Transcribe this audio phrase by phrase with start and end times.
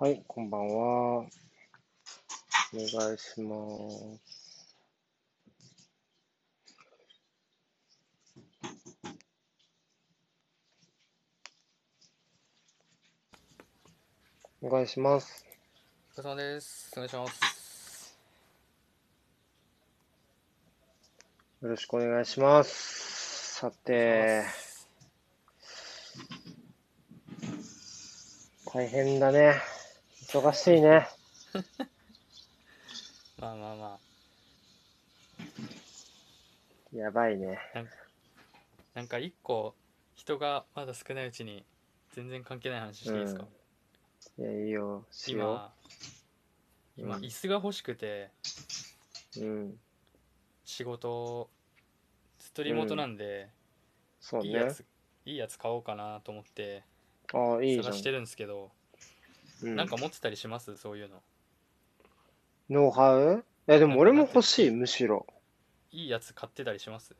[0.00, 0.76] はい、こんばんは。
[1.18, 1.28] お
[2.72, 3.52] 願いしま
[4.16, 4.24] す。
[14.62, 15.44] お願いします。
[16.16, 16.90] お疲れ様です。
[16.94, 18.16] お願いします。
[21.60, 23.56] よろしくお願いします。
[23.56, 24.44] さて、
[28.64, 29.79] 大変だね。
[30.32, 31.08] 忙しいね。
[33.40, 33.98] まあまあま
[36.92, 37.58] やばいね。
[37.74, 37.82] あ、
[38.94, 39.74] なんか一個
[40.14, 41.64] 人がまだ少ないうちに
[42.12, 43.48] 全然関係ない話していいですか、
[44.38, 45.04] いや、いいよ。
[45.26, 45.74] 今、
[46.96, 48.30] 今うん椅子が欲しくて
[49.36, 49.40] う。
[49.40, 49.80] うん。
[50.64, 51.50] 仕事
[52.38, 53.50] ずっとリモートなんで、
[54.20, 54.48] そうね。
[54.48, 54.84] いいやつ
[55.24, 56.84] いいやつ買おうかなと思って
[57.32, 57.60] 探
[57.94, 58.12] して。
[58.12, 58.70] るんですけど、
[59.62, 60.76] うんなんか持ってたりします？
[60.76, 61.22] そういうの
[62.68, 63.44] ノウハウ？
[63.68, 65.26] いや、でも俺も欲しい、むしろ。
[65.92, 67.14] いいやつ買ってたりします？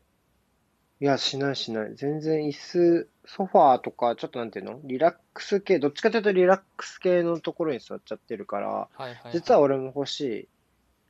[1.01, 1.95] いや、しないしない。
[1.95, 4.81] 全然椅子、ソファーとか、ちょっとなんていうの？
[4.85, 10.49] リラックス系、どっちかというとリラックス系のところに座っちゃってるから、はいはい、はい、実は俺も欲し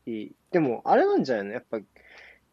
[0.06, 0.10] い。
[0.10, 0.32] いい。
[0.52, 1.52] でも、あれなんじゃないの？
[1.52, 1.78] やっぱ、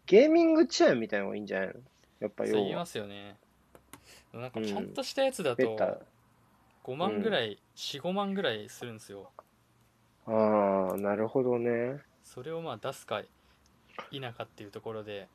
[0.05, 1.73] ゲーミングチェアみたいなのがいいんじゃないの？
[2.19, 2.45] やっぱ。
[2.45, 3.37] そう言いますよね
[4.33, 6.05] なんかうんちゃんとしたやつだベタと。
[6.87, 9.29] 5万ぐらい、45万ぐらいするんですよ
[10.25, 12.01] ああ、なるほどね。
[12.23, 13.21] それをまあ出すか
[14.11, 15.27] 否かっていうところで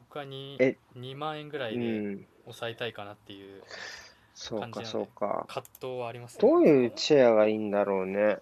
[0.00, 2.26] 僕は 2, え2万円ぐらういでん。
[2.44, 3.62] 抑えたいかなっていう
[4.34, 5.44] そうか、感じなのでそうか。
[5.48, 8.38] 葛藤はありますねどういうチェアがいいんだろうね。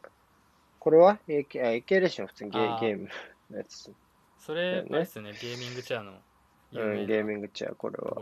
[0.78, 2.27] これは？AK、あ、AK レーション？
[2.28, 3.08] 普通にゲゲーム
[3.50, 3.92] のやつ。
[4.38, 6.18] それ、れですよねゲーミングチェアの有
[6.72, 8.16] うん、ゲーミングチェア、これは。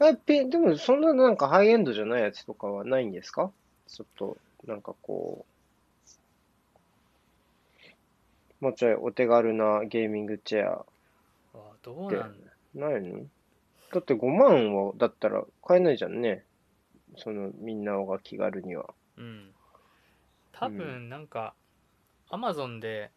[0.00, 0.44] でね。
[0.50, 3.52] でもそんななんかハイエンドじゃないやつとかはないんですか？
[3.86, 5.44] ちょっと、なんかこ
[8.60, 10.84] う、もうちょいお手軽なゲーミングチェア。
[11.54, 12.34] あどうなん？
[12.74, 13.24] ないの？
[13.92, 16.44] だって5万は、だったら買えないじゃんね。
[17.16, 18.86] その、みんなが気軽には。
[19.16, 19.50] うん。
[20.52, 21.54] 多分なんか、
[22.28, 23.10] アマゾンで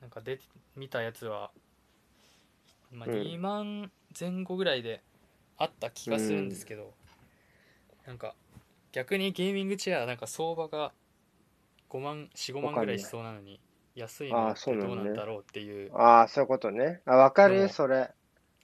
[0.00, 0.42] なんか出て
[0.76, 1.50] 見たやつは、
[2.90, 5.02] まあ、うん2万前後ぐらいで
[5.56, 6.94] あった気がするんですけど、
[8.06, 8.34] なんか
[8.92, 10.92] 逆にゲーミングチェアなんか相場が
[11.90, 13.60] 5万45万ぐらいしそうなのに
[13.94, 17.00] 安いのあーってそうなのねどうなんだろうっていうああ、そういうことね。
[17.04, 18.10] あ、わかる、でもそれ。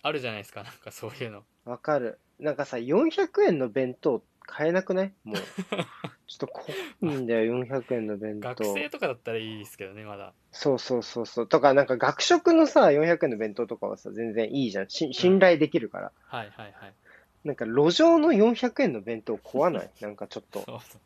[0.03, 2.19] あるじゃないですかなんかそういうのわかる。
[2.39, 5.13] なんかさ、400円の弁当買えなくない？
[5.25, 5.37] もう。
[6.27, 8.49] ちょっと怖いんだよ、400円の弁当。
[8.49, 11.49] 学生とかだったらいいですけどねまだそうそうそうそう。
[11.49, 14.91] とか、なんか学食のさ、400円の弁当とかはさ、全然いいじゃん。
[14.91, 16.13] し信頼できるから。
[16.27, 16.95] はいはいはい
[17.45, 19.91] なんか路上の400円の弁当怖ない？
[20.01, 20.61] なんかちょっと。
[20.61, 21.01] そうそう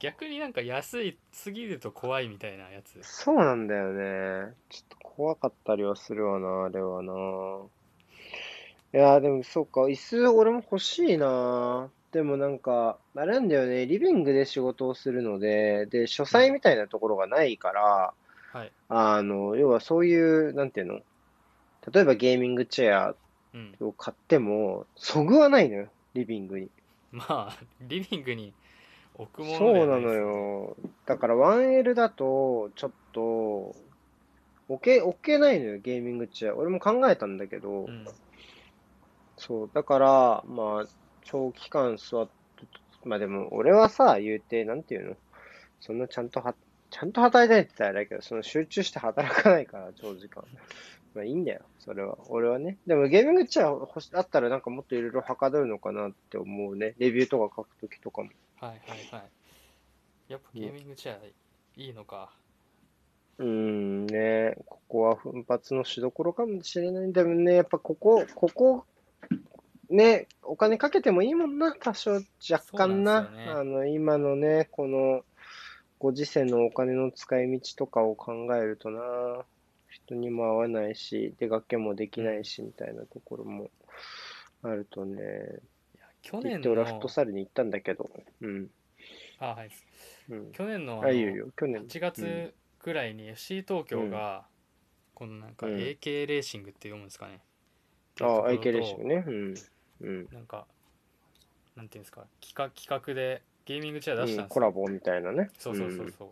[0.00, 4.54] 逆になんか安いすぎると怖いみたいなやつそうなんだよね。
[4.70, 7.12] ちょっと怖かったりはするわな、あれはな。
[8.92, 11.90] いやーでもそうか、椅子俺も欲しいな。
[12.12, 18.14] でもなんか、あれなんだよね、リビングで仕事をするので、で、書斎みたいなところがないから、
[18.52, 18.72] はい。
[18.88, 21.00] あの、要はそういう、なんていうの？
[21.92, 23.14] 例えばゲーミングチェア
[23.54, 23.76] うん。
[23.80, 26.70] を買っても、そぐわないのよ、リビングに。
[27.12, 28.54] まあリビングに
[29.14, 30.76] 置くものそうなのよ。
[31.06, 33.74] だから 1L だと、ちょっと、
[34.68, 36.56] 置け、置けないのよ、ゲーミングチェア。
[36.56, 38.04] 俺も考えたんだけど、うん。
[39.36, 40.86] そう、だから、まあ、
[41.30, 42.32] 長期間座って、
[43.04, 45.16] まあでも、俺はさ、言うて、なんていうの？
[45.80, 46.54] そんなちゃんとは、
[46.90, 50.44] ちゃんと働いてないって言ったらあれだけど、その集中して働かないから、長時間。
[51.14, 52.18] まあいいんだよ、それは。
[52.28, 52.76] 俺はね。
[52.86, 56.94] でもゲーミングチェア欲しあったらなんかもっといろいろはかどるのかなって思うね。
[56.98, 58.28] レビューとか書くときとかも。
[58.60, 59.30] はいはいはい
[60.28, 61.16] やっぱゲーミングチェア
[61.76, 62.30] いいのか
[63.38, 67.12] うーんね、ここは奮発のしどころかもしれない。
[67.12, 68.84] でもね、やっぱここ、ここ、
[69.90, 73.24] ね、お金かけてもいいもんな、多少、若干な。
[73.24, 73.60] そうなんですよね。
[73.60, 75.24] あの、今のね、この、
[75.98, 79.44] ご時世のお金の使い道とかを考えるとな、
[79.88, 83.70] 人にも会わないし、出かけもできないし、みたいなところも
[84.62, 85.22] あるとね、
[85.94, 88.08] いや去年のて俺はフットサルに行ったんだけど、
[88.40, 88.70] うん、
[89.40, 89.70] あはい。
[90.28, 90.52] うん。
[90.52, 91.82] 去年のああ、のいいよいいよ、去年。
[91.82, 94.46] 8月ぐらいに FC 東京が
[95.14, 95.76] このなんかうん。
[95.76, 97.40] AK レーシングって読むんですかね。
[98.20, 98.62] ああ、っていうと。
[98.62, 99.24] ころと AK レーシングね。
[99.26, 99.54] うん。
[100.00, 100.28] うん。
[100.32, 100.66] なんか
[101.76, 104.54] なんていうんですか企画企画でゲーミングチェア出したうんん、ですよ。
[104.54, 105.50] コラボみたいなね。
[105.58, 106.28] そうそうそうそう。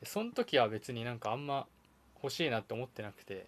[0.00, 1.66] でその時は別になんかあんま
[2.22, 3.46] 欲しいなって思ってなくて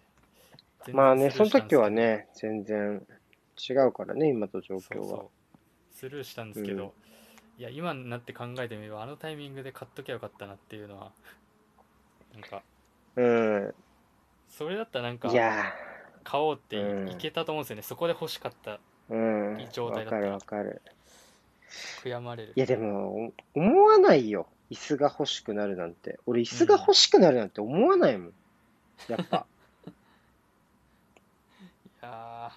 [0.91, 3.05] まあね、スその時はね、全然
[3.69, 5.05] 違うからね、今と状況は。
[5.05, 5.57] そう
[5.91, 6.93] スルーしたんですけど、
[7.59, 11.11] いや今になって考えてみればあのタイミングで買っときゃよかったなっていうのは
[12.33, 12.63] なんか
[13.15, 13.75] うん。
[14.49, 15.73] それだったらなんかいや
[16.23, 17.11] 買おうってうん。
[17.11, 18.79] いけたと思うんですよね、そこで欲しかったー、
[19.11, 19.15] う
[19.57, 19.59] ん。
[19.59, 20.81] いい状態だわったかるわかる。
[22.03, 24.47] 悔やまれるいやでも、お思わないよ。
[24.71, 26.19] 椅子が欲しくなるなんて。
[26.25, 28.33] 俺、椅子が欲しくなるなんて思わないもん。
[29.07, 29.45] やっぱ。
[32.01, 32.51] いや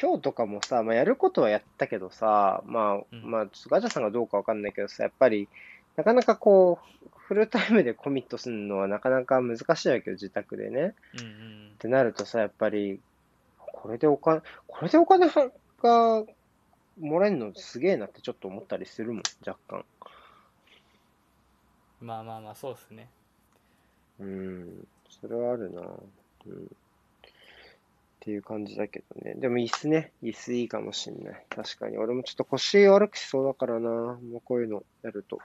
[0.00, 5.48] 今日とかもさ、まあ、やることはやったけどさ、まあ、うんまあ、ちょっとガチャさんがどうかわかんないけどさ、やっぱり、
[5.96, 10.94] なかなかこう、フルタイムでコミットするのはなかなか難しいわけよ、自宅でね。
[11.14, 11.28] ーうんう
[11.70, 13.00] んってなるとさ、やっぱり、
[13.86, 16.24] これでお金、これでお金が
[16.98, 19.84] もらえるのすげえなってちょっと思ったりするもん、若干。
[22.00, 23.08] まあまあまあそうですね
[24.18, 25.82] うん、それはあるな。
[25.82, 26.64] うん。
[26.64, 26.68] っ
[28.18, 29.34] ていう感じだけどね。
[29.34, 31.46] でも椅子ね、椅子いいかもしんない。
[31.48, 31.96] 確かに。
[31.96, 33.88] 俺もちょっと腰悪くしそうだからな。
[33.88, 35.38] もうこういうのやると。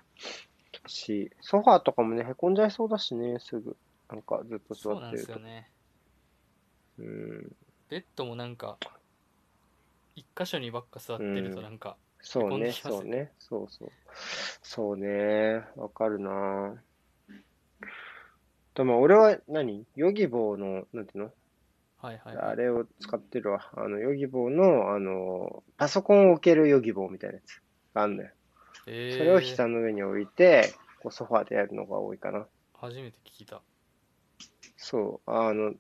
[0.87, 3.77] し、ソファーとかもね、へこんじゃいそうだしね、すぐ。
[4.09, 5.39] なんかずっとそうなんで座ってると。
[5.39, 5.69] すよね
[6.97, 7.55] うん。
[7.91, 8.77] ベッドもなんか
[10.15, 13.91] 一箇所にばっか座ってるとなんか、そうね、そうね、そうそう。
[14.63, 16.81] そうね、わかるな。
[18.75, 19.85] でも俺は何？
[19.97, 21.31] ヨギボーの、なんていうの？
[21.97, 22.45] はいはいはい。
[22.51, 23.69] あれを使ってるわ。
[23.75, 27.61] あの、ヨギボーの、あの、パソコンを置けるヨギボーみたいなやつ。
[27.94, 28.29] があんのよ。
[28.87, 32.47] えー、それを膝の上に置いて、こうソファーでやるのが多いかな。
[32.73, 33.61] 初めて聞いた。
[34.77, 35.73] そう、あの、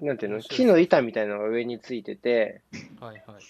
[0.00, 0.36] なんていうの？
[0.38, 2.62] 面白い木の板みたいなのが上についてて、
[3.00, 3.42] はいはい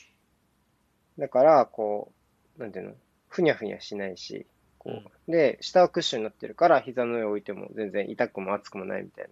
[1.19, 2.11] だから、こ
[2.59, 2.95] う、なんていうの？
[3.29, 4.47] ふにゃふにゃしないし、
[4.79, 4.91] こ
[5.29, 5.31] う。
[5.31, 9.27] で、下はクッションになってるから、膝の上置いても全然痛くも熱くもないみたい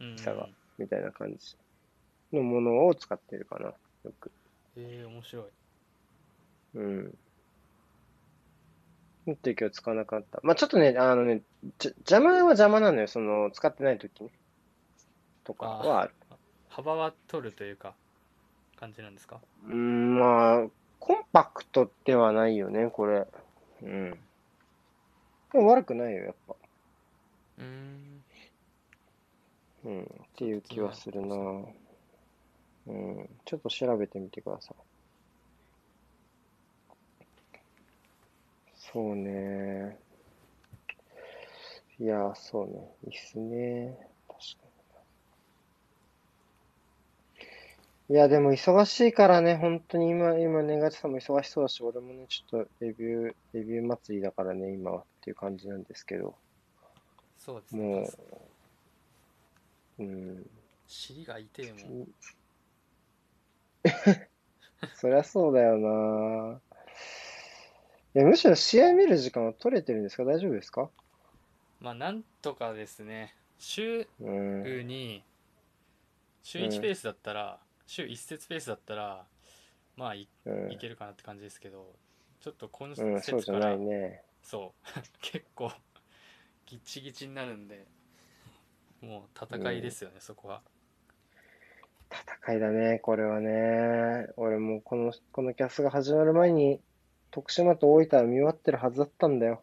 [0.00, 1.56] な、うん下がみたいな感じ
[2.32, 3.66] のものを使ってるかな。
[3.66, 3.74] よ
[4.20, 4.32] く。
[4.76, 5.44] えー、面白い
[6.74, 7.14] うん。
[9.26, 10.40] もっと気を使わなかった。
[10.42, 11.42] まあちょっとね、あのね、
[11.78, 14.30] じゃ邪魔は邪魔なのよ、その、使ってない時ね。
[15.44, 16.14] とかはある。
[16.74, 17.94] 幅は取るというか
[18.76, 19.40] 感じなんですか？
[19.68, 20.66] うん、まあ、
[20.98, 23.28] コンパクトではないよね、これ。
[23.82, 24.10] うん。
[25.52, 26.56] でも悪くないよ、やっぱ。
[27.58, 28.24] うーん
[29.84, 31.36] うん、っていう気はするな。
[32.86, 34.76] うん、ちょっと調べてみてください。
[38.76, 39.96] そうね。
[42.00, 42.72] いや、そうね。
[43.06, 43.96] いいっすね。
[44.26, 44.74] 確かに。
[48.10, 56.34] いや、でも忙しいからね、本当に今、今ね、ガチさんも忙しそうだし、俺もね、ちょっとレビュー、レビュー祭りだからね、今はっていう感じなんですけど、
[57.38, 57.82] そうですね。
[57.82, 58.00] も
[59.98, 60.50] う、うん、
[60.86, 62.08] 尻が痛いもん。
[64.94, 66.60] そりゃそうだよな。
[68.14, 70.24] いや、むしろ試合見る時間は取れてるんですか？
[70.24, 70.90] 大丈夫ですか？
[71.80, 73.34] まあなんとかですね。
[73.58, 74.86] 週うん。
[74.86, 75.24] に
[76.42, 79.24] 週うん1ペースだったら、週1節ペースだったら
[79.96, 81.94] まあいうんいけるかなって感じですけど
[82.40, 84.22] ちょっと今うん、そう節からじゃないね。
[84.42, 85.72] そう 結構
[86.66, 87.86] ギチギチになるんで
[89.00, 90.62] もう戦いですよね、そこは
[92.10, 94.28] 戦いだね、これはね。
[94.36, 96.80] 俺もこの、このキャスが始まる前に、
[97.30, 99.62] 徳島と大分は見終わってるはずだったんだよ。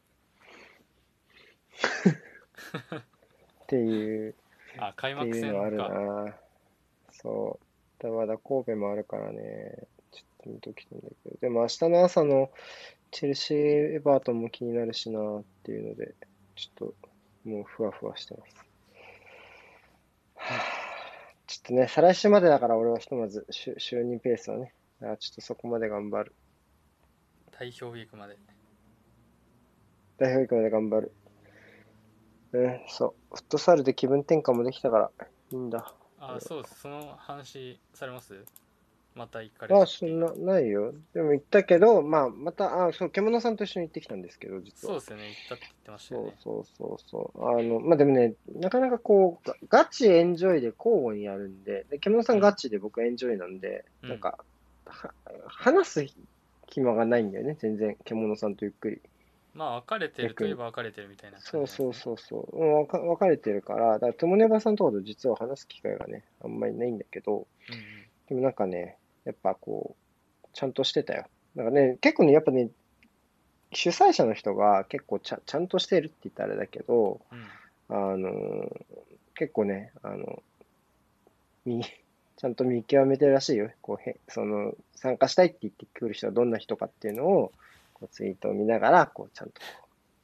[3.64, 4.36] っていう、
[4.78, 6.38] あ開幕っていうのはある戦かな。
[7.12, 7.66] そう。
[8.10, 9.88] まだ神戸もあるからね。
[10.12, 11.38] ちょっと見ときたいんだけど。
[11.40, 12.50] でも明日の朝の
[13.12, 13.58] チェルシー・
[13.96, 16.16] エバートンも気になるしなっていうので、
[16.56, 16.96] ちょっと
[17.50, 18.56] もうふわふわしてます。
[20.36, 20.62] はあ、
[21.48, 24.74] ちょっとね、再来週までだから俺はひとまず週、週2ペースはね。
[25.02, 26.36] あちょっとそこまで頑張る。
[27.52, 28.38] 代表ウィークまで
[30.18, 31.12] 代表行くまで頑張る。
[32.54, 33.36] うん、そう。
[33.36, 35.12] フットサルで気分転換もできたから、
[35.52, 35.94] いいんだ。
[36.22, 38.46] あそうその話されます？
[39.16, 40.94] また行かれあ、たそんな、ないよ。
[41.14, 44.94] でも行ったけど、まあ、また、あ、そう、獣さんと一緒に行ってきたんですけど、実は。
[44.94, 45.24] そうですよね。
[45.28, 46.34] 行ったって言ってましたよね。
[46.40, 47.60] そうそうそうそう。
[47.60, 54.10] あの、まあ、でもね、なかなかこう、ガガチエンジョイで交互にやるんで、で、獣さんガチで僕エンジョイなんで、うん。
[54.10, 54.38] なんか、
[54.86, 55.14] は
[55.48, 56.06] 話す
[56.70, 59.02] 暇がないんだよね、全然、獣さんとゆっくり。
[59.54, 62.58] まあ別れてるといえば別れてるみたいなそうそううそうそう。
[62.58, 67.46] うん分かれてるから、だから、トモネバさんとかと実は話す機会がね、あんまりないんだけど、んうん
[68.30, 69.96] でもなんかね、やっぱこ
[70.44, 71.26] う、ちゃんとしてたよ。
[71.56, 72.70] なんかね、結構ね、やっぱね、
[73.74, 77.48] 主催者の人が結構ちゃちゃんとしてるって言ったらあれだけど、うん
[77.90, 78.86] あのー
[79.34, 80.44] 結構ね、あの、
[81.66, 83.72] み、ちゃんと見極めてるらしいよ。
[83.82, 87.52] こうへ、その、参加したいって言ってくる人はどんな人かっていうのを、
[88.02, 89.62] こうツイートを見ながら、こう、ちゃんと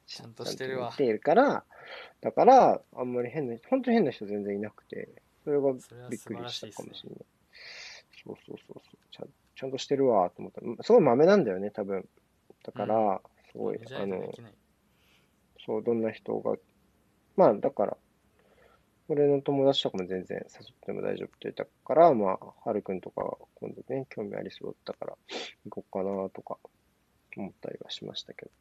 [0.07, 1.63] ちゃんとしてるわ見ているから、
[2.21, 5.09] だから、あんまり変な、本当に変な人全然いなくて、
[5.43, 5.73] それが
[6.09, 7.25] びっくりしたかもしれない。
[8.25, 10.61] そうそうそうそうちゃん、ちゃんとしてるわと思った。
[10.61, 12.07] うんすごい豆なんだよね、多分。
[12.63, 14.33] だから、すごい、じゃないとあの
[15.65, 16.55] そう、どんな人が、
[17.35, 17.97] まあ、だから、
[19.09, 25.17] 俺の友達とかも全然誘っても大丈夫って言ったから、まあ、はるくんとか今度ね、興味ありそうだったから、
[25.65, 26.57] 行こうかなとか
[27.37, 28.51] 思ったりはしましたけど。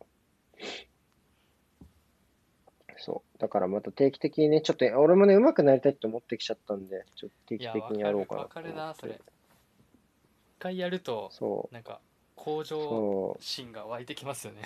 [2.98, 3.38] そう。
[3.38, 9.20] だからまた定期的にね、ちょっと、俺もね、上手くなりたいって思ってきちゃったんで、ちょっと定期的にやろうかなと思ってわかるなそれ一
[10.58, 11.74] 回やるとそう。
[11.74, 12.00] なんか
[12.34, 13.36] 向上。
[13.40, 14.62] 心が湧いてきますよね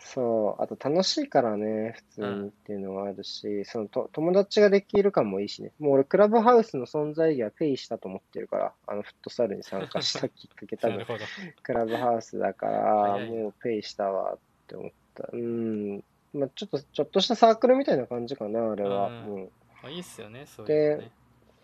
[0.00, 5.72] そう、あと楽しいからね、普通にっていうのがあるし、そのと友達ができる感もいいしね。
[5.78, 11.24] もう俺、クラブハウスの存在意義はペイしたと思ってるから、あのフットサルに参加したきっかけ多分 なる、ほど
[11.62, 15.28] クラブハウスだから、もうペイしたわって思った。
[15.32, 16.04] うん。
[16.32, 19.08] まあちょっと、ちょっとしたサークルみたいな感じかな、あれは。
[19.08, 19.50] うんうん。
[19.82, 21.10] まあいいっすよねそういうのね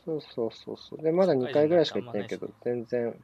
[0.04, 1.02] そうそうそうそう。
[1.02, 3.14] で、まだ2回ぐらいしか行ってないけど社、全然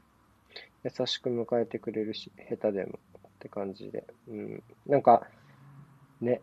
[0.85, 2.99] 優しく迎えてくれるし、下手でも
[3.41, 4.05] って感じで。
[4.29, 4.63] うん。
[4.87, 5.27] なんか、
[6.21, 6.43] ね。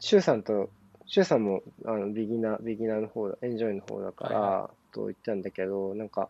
[0.00, 0.70] シュウさんと、
[1.06, 6.28] シュウさんも、あの、ビギナー、ビギナーの方だ、エンジョイの方だから、はいと言ったんだけど、なんか、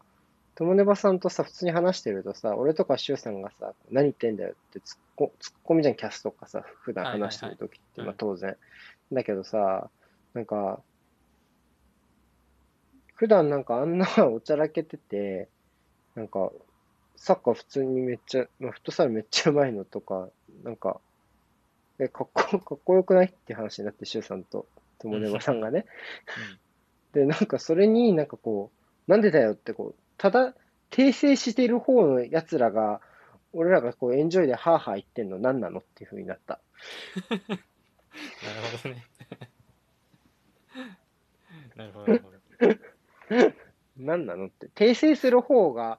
[0.55, 8.57] 友ネバさんとさ、普通に話してるとさ、俺とかシュウさんがさ、何言ってんだよってツッコ、ツッコミじゃん、キャスとかさ、普段話してる時って、はいはいはいまあ当然。
[9.13, 9.91] だけどさ、
[10.35, 10.81] なんか、
[13.15, 15.49] 普段なんかあんな おちゃらけてて、
[16.15, 16.51] なんか、
[17.23, 20.29] サッカー普通にめっちゃ、まあ、フットサルめっちゃうまいのとか、
[20.65, 21.01] なんか、
[22.01, 24.67] え、かっこ、 かっこよくないって話になって、シュウさんと
[24.99, 25.87] 友ネバさんがね。
[27.13, 28.73] で、なんかそれになんかこ
[29.07, 30.53] う、なんでだよってこう、ただ、
[30.91, 33.01] 訂正している方の奴らが、
[33.53, 36.59] 俺らがこうエンジョイでハーハー言ってんの何なのっていう風になった。
[37.31, 37.53] なる
[38.83, 39.07] ほどね
[41.77, 43.53] なるほどなるほど
[43.97, 44.69] 何なのって。
[44.75, 45.99] 訂正する方が、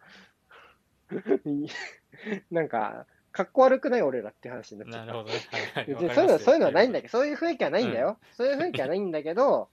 [2.52, 5.06] なんか、かっこ悪くない俺らって話になっちゃ。
[5.06, 8.18] なるほどねはいはい別にそういうの、そういうのはないんだけけど、そういう雰囲気はないんだよ。
[8.34, 9.70] そういう雰囲気はないんだけど、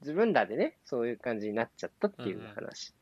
[0.00, 2.94] 自分らでね、そういう感じになっちゃったっていう話。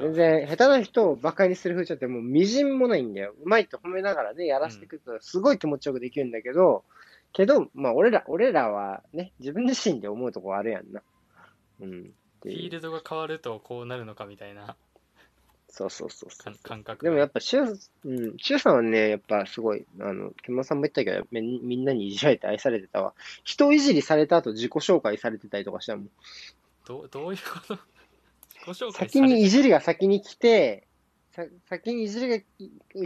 [0.00, 3.34] 全然、下手な人を馬鹿にする風潮ってもう微塵もないんだよ。
[3.40, 6.84] うまいと褒めながらね、やらせてくると、すごい気持ちよくできるんだけど、
[7.32, 11.02] けど、まあ、俺ら、俺らはね、自分自身で思うとこあるやんな。
[11.80, 12.12] うん。
[12.42, 14.76] フィールドが変わるとこうなるのかみたいな
[15.70, 16.54] そうそうそうそう感。
[16.62, 23.14] 感覚でもやっぱ、シュウ、うん、シュウさんはね、やっぱすごい、あの、木村さんも言ったけど、みみんなにいじられて愛されてたわ。
[23.44, 26.10] 人いじりされた後自己紹介されてたりとかしたもん。
[26.86, 27.74] どうどういうこと？
[27.76, 30.87] 自己紹介先にいさじりが先に来て、
[31.38, 32.44] さ先にいじりが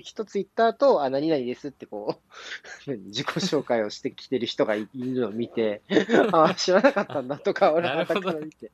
[0.00, 2.18] 一つ言った後、あ、何々ですってこ
[2.86, 5.82] う、 自己紹介をしてきてる人がいいるのを見て、
[6.32, 8.70] あ、知らなかったんだとか、 俺はから見て。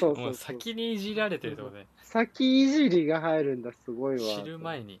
[0.00, 0.34] そうそう。
[0.34, 4.42] 先にいじられてるってことね先いじりが入るんだ、すごいわ。
[4.42, 4.98] 知る前に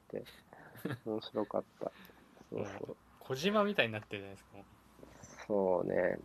[1.06, 1.90] 面白かった。
[2.50, 2.96] そうそう。
[3.20, 4.64] 小島みたいになってるじゃないですかも
[5.46, 6.18] そうね。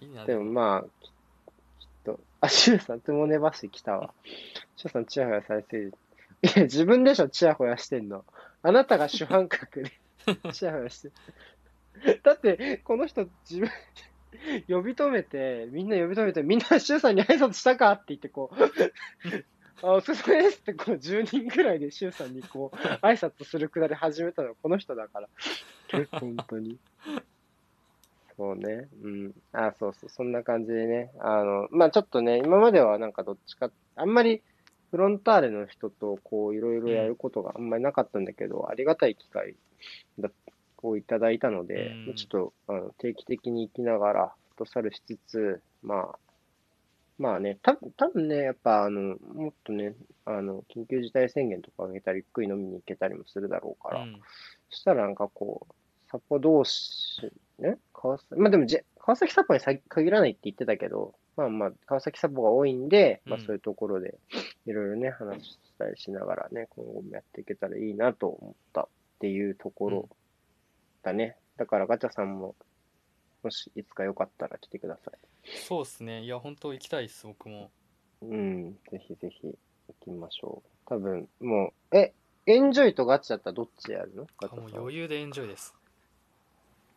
[0.00, 4.12] ういいなでもまあ、ききっと、あ、シュウさん、トゥモネバシ来たわ。
[4.76, 5.94] シュウさん、チヤホヤされてる。
[6.42, 8.24] いや、自分でしょ、チヤホヤしてんの。
[8.62, 9.92] あなたが主犯格で、
[10.52, 12.20] チヤホヤしてる。
[12.22, 13.70] だって、この人、自分、
[14.68, 18.56] 呼び止めて、みんな呼び止めて、みんなシュウさんに挨拶したかって言って、こう、
[19.86, 25.28] あ、お疲れですって、こう、10人ぐらいでシュウさんにこう、 挨拶するくだり始めたのはこの人だから。
[26.10, 26.78] 本当に。
[28.36, 28.88] そうね。
[29.02, 29.34] うん。
[29.52, 30.10] あ、そうそう。
[30.10, 31.10] そんな感じでね。
[31.20, 34.42] あの、まあちょっとね、今まではなんかどっちか、あんまり
[34.96, 39.54] フロンターレの人とこういろいろやることがあんまりなかったんだけど、ありがたい機会
[40.18, 40.30] だ
[40.82, 42.14] をいただいたので、うん。
[42.14, 46.18] ちょっとあの定期的に行きながら、フットサルしつつ、まあ、
[47.18, 54.18] まあね、た多分ね、やっぱあの、もっとね、あの、緊急事態宣言とか上げたり、ゆっくり飲みに行けたりもするだろうから、うん。
[54.70, 55.74] そしたらなんかこう、
[56.10, 64.14] サポ同士、ね、川崎、まあでもじ川崎サポにさ限らないって言ってたけど、まあまあ、川崎サポが多いんで、まあうんそういうところで、
[64.66, 68.88] いろいろね、話したりしながらね、今後もやっていけたらいいなと思ったっ
[69.20, 70.08] ていうところ
[71.02, 71.36] だね。
[71.56, 72.54] だからガチャさんも、
[73.42, 75.18] もしいつかよかったら来てください。
[75.66, 77.70] そうっすねいや本当行きたいっす僕も
[78.20, 79.56] うん、ぜひぜひ行
[80.00, 80.68] きましょう。
[80.88, 82.12] 多分、もう、え、
[82.46, 84.26] エンジョイとガチだったらどっちやるの？
[84.40, 85.74] ガチャさんはあもう余裕でエンジョイです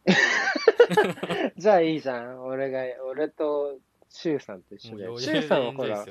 [1.58, 2.44] じゃあいいじゃん。
[2.46, 3.78] 俺が、俺と
[4.10, 5.06] シュウさんと一緒で。
[5.18, 6.06] シュさんはほら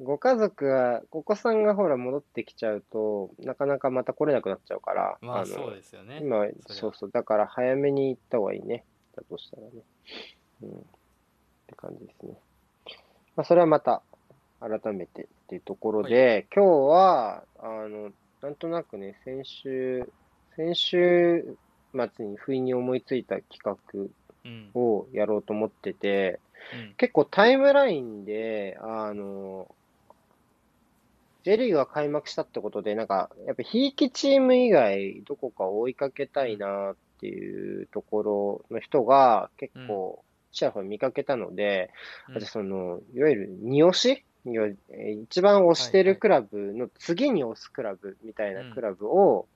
[0.00, 8.84] ご家族が、お子さんがほら戻ってきちゃうと、なかなかまた来れなくなっちゃうから、まあのそうですよね今、そうそう、だから早めに行った方がいいね。
[9.14, 9.68] だとしたらね。
[10.62, 10.70] うん。
[10.70, 10.72] っ
[11.66, 12.34] て感じですね。
[13.36, 14.02] まあ、それはまた、
[14.60, 20.08] 改めてっていうところで、今日は、あの、なんとなくね、先週、
[20.56, 21.56] 先週
[21.92, 24.10] 末に不意に思いついた企画うん
[24.74, 26.40] をやろうと思ってて、
[26.74, 26.94] うん。
[26.96, 29.74] 結構タイムラインで、あの、
[31.44, 40.22] J リーグが開幕したってことで、なんか、やっぱひいきチーム以外、どこかを追いかけたいなっていうところの人が結構、
[40.52, 41.90] ちらほら見かけたので、
[42.28, 42.36] うん。
[42.36, 44.24] あその、いわゆる二押し？
[45.22, 49.46] 一番推してるクラブの次に推すクラブみたいなクラブを、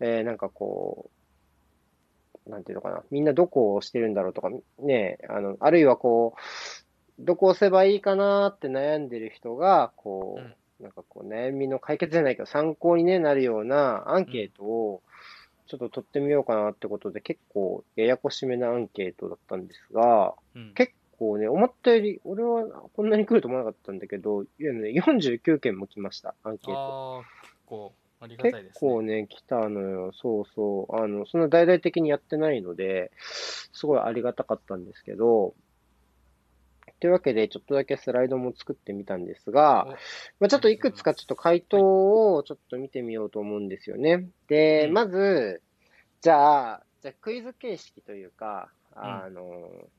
[0.00, 1.15] えーなんかこう、
[2.46, 6.40] なんていうのかな、みんなどこを推してるんだろうとか、ね、あの、あるいはこう、
[7.18, 10.54] どこ押せばいいかなって悩んでる人が、こう、うん。
[10.80, 15.02] なんかこう、悩みの解決じゃないけど、参考に、ね、なるようなアンケートを、
[15.66, 20.74] ちょっと取ってみようかなってことで、結構、ややこしめなアンケートだったんですが、うん。
[20.74, 27.16] 結構ね、思ったより、俺はこんなに来ると思わなかったんだけど、いやね、49件も来ました、アンケート。
[27.16, 30.12] ああ結構ありがたい結ですね構ね、来たのよ。
[30.12, 30.96] そうそう。
[30.96, 35.54] あの、そんな大々的にやってないので、すごいありがたかったんですけど、
[36.98, 39.96] というわけで、ちょっとだけスライドも作ってみたんですがお、ま
[40.46, 41.78] あ、ちょっといくつかちょっと回答
[42.34, 44.26] をちょっと見てみようと思うんですよね。
[44.48, 45.62] で、うんまず、
[46.22, 49.44] じゃあ、じゃあクイズ形式というか、んあの、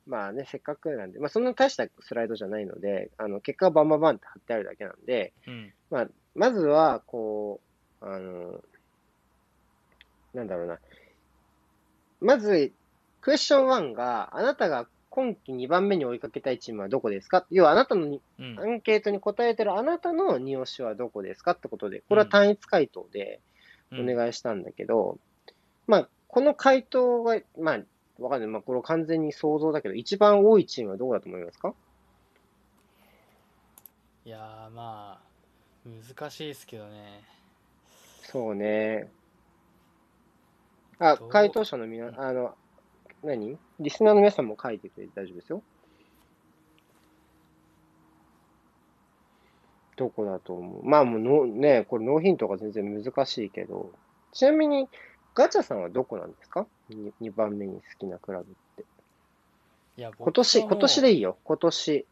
[0.08, 7.67] まあね、せっかくなんで、まあそんな大したスライドじゃないので、あの、結果がバンバンバンって貼ってあるだけなんで、うんまあ、まずは、こう、
[8.02, 8.64] あの、
[10.34, 10.80] なんだろうな。
[12.22, 12.72] まず、
[13.22, 17.46] クエスチョン1が、あなたが今季2番目に追いかけたいチームはどこですか？
[17.50, 18.60] 要は、あなたのにうん。
[18.60, 23.40] アンケートに答えてるあなたの2押しはどこですかってことで、これは単一回答で
[23.92, 25.18] お願いしたんだけど、
[25.88, 27.80] まあ、この回答が、まあ、
[28.20, 28.50] わかんない。
[28.50, 31.74] まあ、これは完全に想像だけど、一番多いチームはどこだと思いますか？
[34.26, 37.24] いやーまあ難しいですけどね
[38.32, 39.10] そうね。
[41.00, 42.56] あ回答者の皆、あの、
[43.24, 43.58] 何？
[43.80, 45.64] リスナーの皆さんも書いてくれて大丈夫ですよ。
[49.96, 50.86] どこだと思う？
[50.86, 53.92] まあもうの、ね、これノーヒントが全然難しいけど、
[54.34, 54.90] ちなみに、
[55.34, 58.84] ガチャさんはどこなんですか？2, 2番目に好きなクラブって。
[59.98, 62.06] いや今年、今年でいいいよ、今年。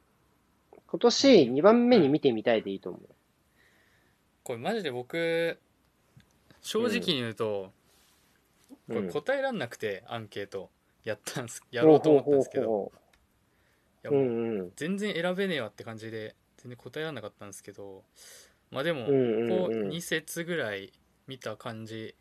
[0.87, 3.01] 今年2番目に見てみたいでいいと思う。
[4.43, 5.59] これマジで僕
[6.65, 7.71] 正直に言うと、
[8.87, 9.11] これうん。
[9.11, 10.71] 答えらんなくてアンケート
[11.03, 12.67] やったんすやろうと思ったんですけど。
[12.67, 12.91] ほ
[14.03, 14.39] いうやもうほうほう。
[14.39, 14.71] うんうん。
[14.75, 18.03] 全然選べねえわって感じで全然答えらんなかったんですけど
[18.71, 19.89] まあでもこうんうんこうん。
[19.89, 20.91] 2節ぐらい
[21.27, 22.15] 見た感じ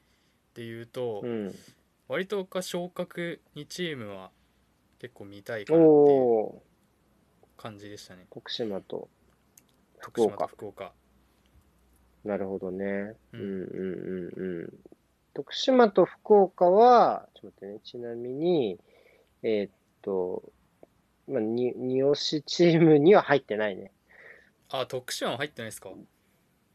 [0.52, 1.54] で言うと、うん。
[2.08, 4.30] 割と僕は昇格2チームは
[4.98, 6.60] 結構見たいかなっていう
[7.56, 8.26] 感じでしたね。
[8.30, 9.08] 徳島と
[10.02, 10.92] 徳島と福岡。
[12.24, 12.84] なるほどね。
[13.32, 14.72] ううんんうんうんうん。
[15.34, 18.78] 徳島と福岡は、ちょっと待ってね、ちなみに、
[19.42, 19.70] えーっ
[20.02, 20.42] と、
[21.28, 23.90] まあ、に、二押しチームには入ってないね。
[24.70, 25.90] あ徳島は入ってないですか？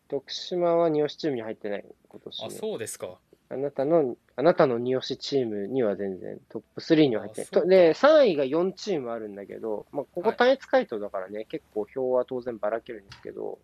[0.10, 2.52] 徳島は二押しチームに入ってない、今年あね。
[2.56, 3.20] そうですか
[3.52, 7.70] あなたの、あなたの二押しチームには全然トップ3には入ってない。
[7.70, 13.60] で、3位が4チームあるんだけど、まあ、ここはい単一回答だからね、結構票は当然ばらけるんですけど、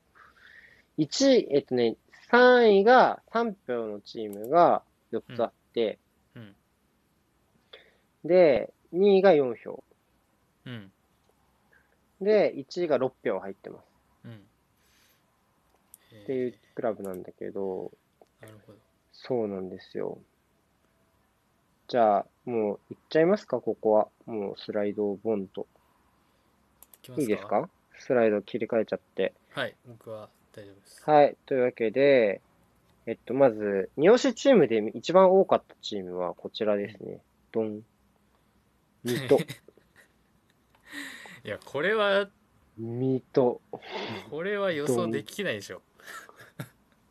[0.97, 1.95] 1位、えっとね、
[2.31, 4.81] 3位が3票のチームが
[5.11, 5.99] 4つあって、
[6.35, 6.55] うん
[8.23, 9.83] で、2位が4票。
[10.65, 10.91] うん
[12.21, 13.85] で、1位が6票入ってます。
[14.25, 14.41] うん
[16.23, 17.91] っていうクラブなんだけど、
[18.41, 18.79] なるほど
[19.11, 20.17] そうなんですよ。
[21.87, 24.07] じゃあ、もう行っちゃいますか、ここは。
[24.25, 25.67] もうスライドをボンと。
[27.17, 27.69] いいですか？
[27.99, 29.33] スライド切り替えちゃって。
[29.51, 31.35] はい僕は大丈夫ですはい。
[31.45, 32.41] というわけで、
[33.05, 37.19] えっと、まず、二押しチームで一番多かったチームはこちらですね。
[37.51, 37.81] ドン。
[39.03, 39.37] 水戸。
[41.43, 42.27] いやこれは
[42.77, 43.61] 水戸。
[44.31, 45.81] これは予想できないでしょ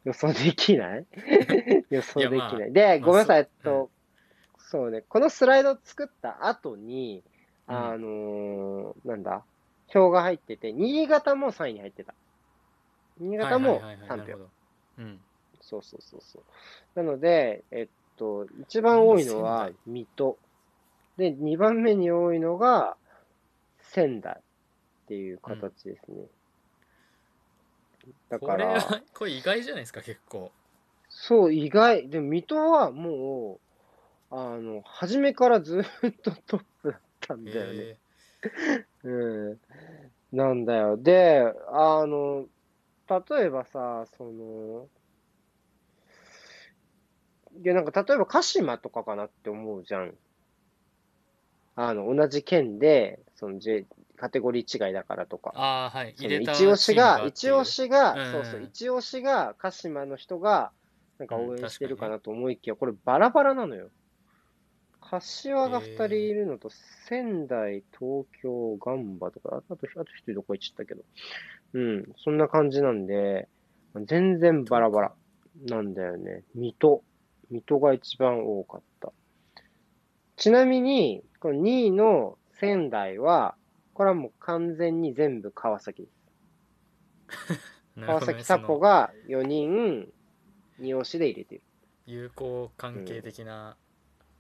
[0.05, 1.07] 予想できない？
[1.91, 2.73] 予想できいやまあない。
[2.73, 3.41] で、まあごめんなさい。
[3.41, 3.91] えっと、
[4.59, 7.23] そうね、このスライド作った後に、
[7.69, 9.45] うんあのーなんだ、
[9.87, 12.15] 票が入ってて、新潟も3位に入ってた。
[13.19, 14.55] 新潟もはいはいはいはいな3票。
[15.61, 16.43] そうそうそうそう。
[16.95, 20.39] なので、えっと、一番多いのは仙水戸。
[21.17, 22.97] で、2番目に多いのが
[23.81, 26.27] 仙台っていう形ですね。
[28.29, 30.51] だから、これはこれ意外じゃないですか結構
[31.09, 32.09] そう、意外。
[32.09, 33.61] でも、水戸はも
[34.31, 37.73] う、あの、初めからずっとトップだったんだよね。
[37.83, 37.99] え
[39.05, 39.61] うん。
[40.33, 40.97] なんだよ。
[40.97, 42.47] で、あの、
[43.09, 44.89] 例えばさ、その、
[47.63, 50.15] いや、なんか、例えば、鹿島とかかなって思うじゃん。
[51.77, 53.87] あの、同じ県で、その、J、
[54.17, 55.53] カテゴリー違いだからとか。
[55.55, 60.73] ああはいその入一押しが、一押しが、うんそうそう、一押しが、鹿島の人が、
[61.19, 63.91] なんか応うん援してるかなと思いきや、これバラバラなのよ。
[65.01, 66.71] 柏が二人いるのと、
[67.07, 71.03] 仙台、東京、ガンバとか、あと、あと一人どこ行っちゃったけど。
[71.75, 73.49] うん、そんな感じなんで、
[74.07, 75.13] 全然バラバラ
[75.69, 76.43] なんだよね。
[76.55, 77.03] 水戸。
[77.51, 79.13] 水戸が一番多かった。
[80.37, 83.57] ちなみに、この2位の仙台は、
[83.93, 86.15] これはもう完全に全部川崎です。
[88.01, 90.13] 川崎札幌が4人、
[90.81, 91.63] 2押しで入れてる。
[92.07, 93.77] 友好関係的な、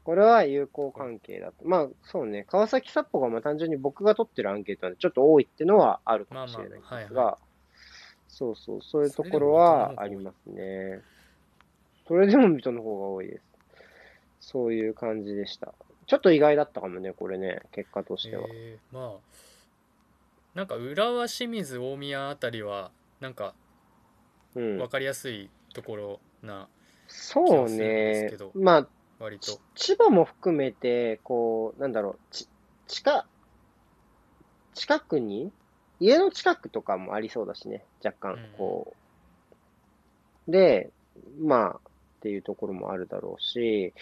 [0.04, 1.66] これは友好関係だと。
[1.66, 2.44] まあ、そうね。
[2.48, 7.38] 川崎札幌がまあ単純に僕が取ってるアンケートなんでちょっと多いっていうのはあるかもしれないですが、まあまあはいは
[8.28, 11.00] そうそう、そういうところはありますね。
[12.06, 13.42] それでも水戸の方が多いです。
[14.40, 15.72] そういう感じでした。
[16.06, 18.46] ちょっと意外だったかもね、これね、結果としては。
[18.52, 19.54] えーまあ
[20.54, 23.54] なんか浦和清水大宮あたりはなんか
[24.54, 24.88] うん分。
[24.88, 26.68] かりやすいところな
[27.08, 27.84] そう気がするんで
[28.22, 28.52] ねすけど。
[28.54, 28.88] まあ、
[29.24, 29.60] 割と。
[29.74, 32.48] ち千葉も含めて、こう、なんだろう、ち、
[32.87, 33.26] 近、
[34.74, 35.50] 近くに、
[36.00, 38.94] 家の近くとかもありそうだしね、若干うん、こ
[40.48, 40.50] う。
[40.50, 40.90] で、
[41.40, 41.80] まあ、っ
[42.20, 43.92] ていうところもあるだろうし、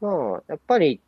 [0.00, 1.00] まあ、やっぱり、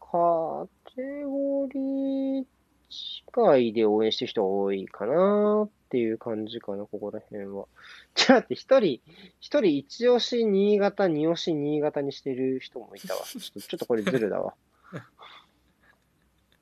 [0.00, 2.44] カテゴリー
[2.88, 5.64] 近いで応援してる人が多いかな。
[5.64, 7.66] っていう感じかな、ここら辺は。
[8.16, 9.00] ちょっと待って、一人、
[9.38, 13.20] 一人一押し新潟、二押し新潟にしてる人もいたわ。
[13.22, 14.56] ちょっとちょっとこれズルだわ。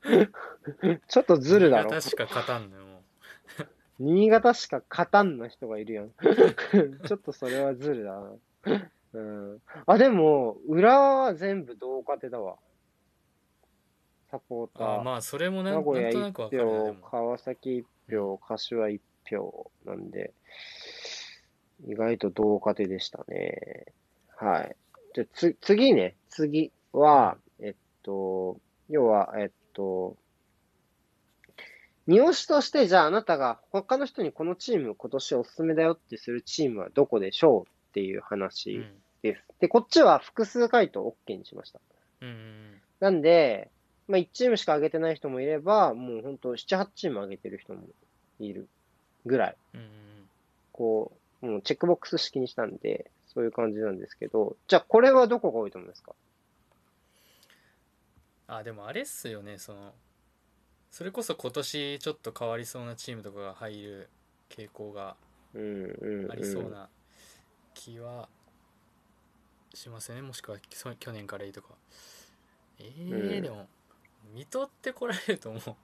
[1.07, 1.89] ちょっとズルだろ。
[1.89, 3.01] 確か勝たんのよも
[3.97, 6.11] 新潟しか勝たんな人がいるやん。
[7.07, 8.35] ちょっとそれはズルだな。
[9.13, 9.61] うん。
[9.87, 12.57] あ、でも、浦和は全部同勝てだわ。
[14.29, 14.99] サポーうター。
[14.99, 20.33] あまあそれもなん名古屋なんとなく1分かるなで票、も川崎1票、柏1票なんで、
[21.87, 23.85] 意外と同勝てでしたね。
[24.37, 24.75] はい。
[25.15, 26.15] じゃ、つ、次ね。
[26.29, 28.59] 次は、えっと、
[28.89, 30.17] 要は、えっと、
[32.05, 38.85] 二押しとして、じゃああなたが他の人にこのチーム今年おすすめだよってするチームはどこでしょうっていうう話ん
[39.21, 39.43] です。
[39.59, 41.79] で、こっちは複数回答 OK にしました。
[42.21, 42.63] うんうん
[42.99, 43.69] なんで、
[44.07, 47.81] まあ、1チームしか上げてない人もいれば、もう本当7、8チーム上げてる人も
[48.39, 48.69] いる
[49.25, 49.55] ぐらい、
[50.71, 56.13] こう、もうチェックボックス式にしたんで、そういう感じなんですけど、じゃあこれはどこが多いと思いますか？
[58.47, 59.57] あでもあれっすよね。
[59.57, 59.93] その
[60.91, 64.09] それこそ今年ちょっと変わりそうなチームとかが入る
[64.49, 65.15] 傾向が。
[65.55, 66.89] ありそうな
[67.75, 68.27] 気は
[69.73, 70.23] しますよね。
[70.23, 71.69] もしくはそ去年からいいとか。
[72.79, 73.41] えーうん。
[73.41, 73.67] でも
[74.33, 75.61] 水戸って来られるともう。
[75.61, 75.75] 分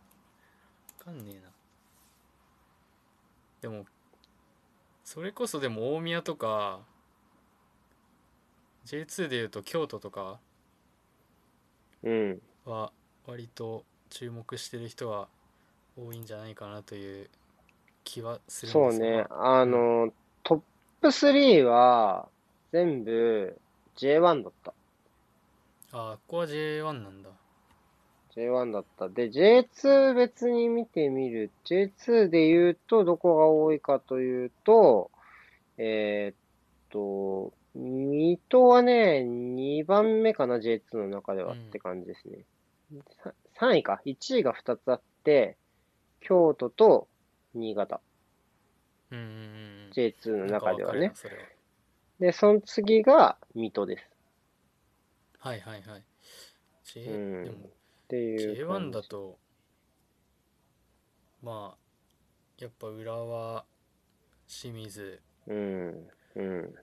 [1.06, 1.49] かんねえな
[3.61, 3.85] でも
[5.03, 6.79] それこそでも大宮とか
[8.85, 10.39] J2 でいうと京都とか
[12.03, 12.41] うん。
[12.65, 12.91] は
[13.25, 15.27] 割と注目してる人は
[15.97, 17.29] 多いんじゃないかなという
[18.03, 19.25] 気はするんですそうね。
[19.29, 20.61] あの、トッ
[21.01, 22.27] プ3は
[22.71, 23.59] 全部
[23.97, 24.73] J1 だった。
[25.91, 27.29] あここは J1 なんだ
[28.35, 29.09] J1 だった。
[29.09, 31.51] で、J2 別に見てみる。
[31.65, 35.11] J2 で言うと、どこが多いかというと、
[35.77, 36.35] えーっ
[36.89, 42.45] と、水戸はね、2番目かな、J2 の中ではうんって感じですね。
[43.23, 44.01] さ3位か。
[44.05, 45.57] 1位が2つあって、
[46.21, 47.07] 京都と
[47.53, 48.01] 新潟。
[49.11, 51.11] うんうんうん J2 の中ではね。
[51.15, 51.27] そ
[52.19, 54.09] で、その次が水戸です。
[55.39, 56.03] はいはいはい
[56.83, 57.57] J、うんでも
[58.09, 58.91] っていう感 J1 じ。
[58.91, 59.37] だと
[61.43, 63.65] まあやっぱ浦和
[64.47, 66.07] 清水うん。
[66.35, 66.75] うん。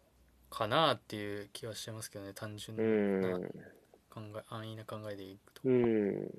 [0.50, 3.20] かなっていう気はしてますけどね単純う。
[3.20, 3.42] なん
[4.08, 6.30] 考え安易な考えでいくとうん。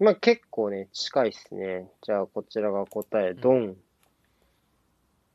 [0.00, 1.90] まあ結構ね、近いっすね。
[2.02, 3.76] じゃあこちらが答え、ドン。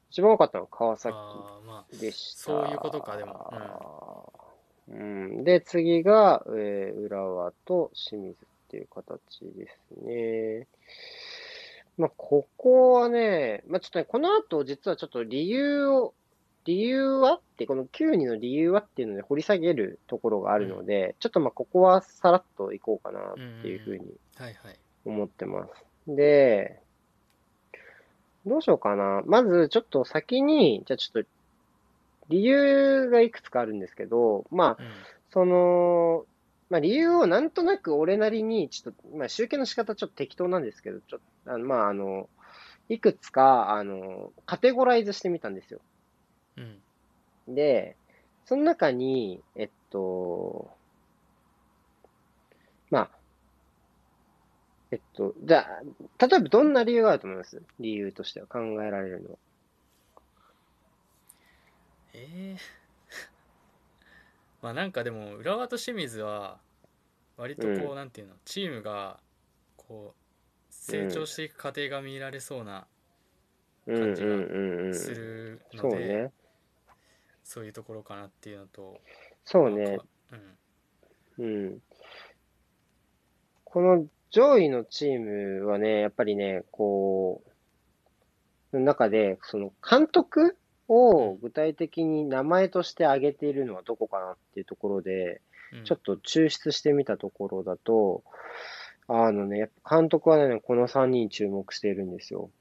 [0.10, 2.44] 一番多かったのは川崎ああまあでした。
[2.44, 4.34] そういうことかでも
[4.88, 5.44] うん。
[5.44, 8.38] で、次が、えー浦和と清水
[8.74, 10.68] っていう形ですね。
[12.00, 16.16] まあ、ここはね、まあ、ちょっとね、この後、実はちょっと理由を、
[16.66, 24.06] 理由はって、この9人の理由はっていうので掘り下げるところがあるので、ちょっとまあ、ここはさらっといこうかなっていうふうに
[24.38, 25.86] はいはい思ってます。
[26.08, 26.80] で、
[28.48, 29.22] どうしようかな。
[29.26, 31.30] まず、ちょっと先に、じゃあちょっと、
[32.30, 34.88] 理由がいくつかあるんですけど、まあ、うん
[35.34, 36.26] その、
[36.74, 42.28] まあ理由をなんとなく俺なりに、ちょっと、まあ集計の仕方ちょっと適当なんですけど、ちょっと、あのまああの、
[42.90, 45.82] いくつか、あの、カテゴライズしてみたんですよ。
[46.58, 46.82] うん
[47.48, 47.96] で、
[48.46, 50.72] その中に、えっと、
[52.90, 53.10] まあ、
[54.92, 57.62] えっと、じゃあ、例えばどんな理由があると思います？
[57.80, 59.38] 理由としては考えられるのは。
[62.16, 62.83] ええ
[64.64, 66.58] まあなんかでも浦和と清水は
[67.36, 69.20] 割とこう、うんなんていうのチームが
[69.76, 72.88] こう成長していく過程が見られそうな
[73.86, 74.96] うんうん感じがうんうん。
[74.96, 76.32] するので、ね。
[77.44, 79.02] そういうところかなっていうのと
[79.44, 79.98] そうねなん。
[79.98, 80.06] か
[81.38, 81.80] うんうん。
[83.66, 87.44] この上位のチームはね、やっぱりね、こ
[88.72, 95.42] う、の中で、その監督を具体的に名前として挙げているのはどこかなっていうところで、
[95.72, 98.24] うんちょっと抽出してみたところだと、
[99.08, 102.52] あのね、やっぱ監督はね、この3人注目しているんですよ。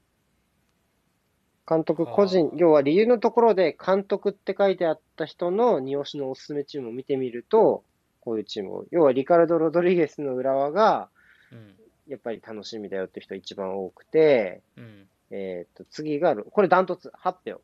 [1.69, 7.83] 監督個人は、あ要は理由のところで監督って書いてあった人の二押しのおすすめチームを見てみると、
[8.19, 11.09] こういうチームを、要はリカルド・ロドリゲスの浦和が、
[11.51, 11.75] うん
[12.07, 17.61] やっぱり楽しみだよって人一番多くて、うんえっと、次が、これダントツ、8票。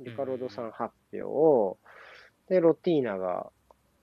[0.00, 1.78] リカルドさん8票。
[2.48, 3.50] で、ロティーナが、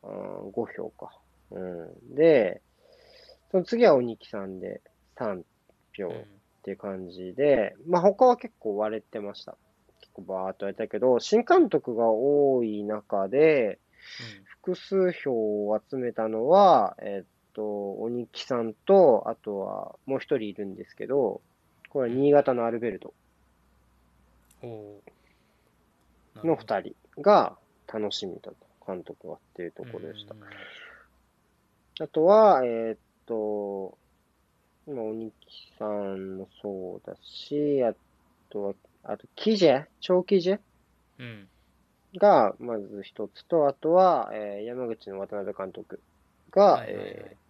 [0.04, 1.12] うん、5票か。
[1.52, 2.16] うん。
[2.16, 2.62] で、
[3.52, 4.82] その次は鬼木さんで
[5.18, 5.44] 3
[5.98, 9.58] 票うんっていう感じで、まあ他は結構割れてました。
[10.00, 13.80] 結構バーっとやったけど、新監督が多い中で、
[14.46, 21.42] 複数票を集めたのは、えっと、鬼木さんと、あとはもう一人いるんですけど、
[21.90, 23.14] これは新潟のアルベルト
[26.44, 27.56] の二人が
[27.92, 30.34] 楽しみだと、監督はっていうところでした。
[30.34, 30.42] うん。
[32.04, 33.98] あとは、えーっと、
[34.88, 37.94] 今、鬼木さんもそうだし、あ
[38.50, 39.86] とは、あと、キジェ？
[40.00, 40.60] 超キジェ？
[41.20, 41.48] うん。
[42.16, 46.00] が、まず一つと、あとは、えー山口の渡辺監督
[46.52, 47.06] が、はいはいはい。
[47.16, 47.42] えー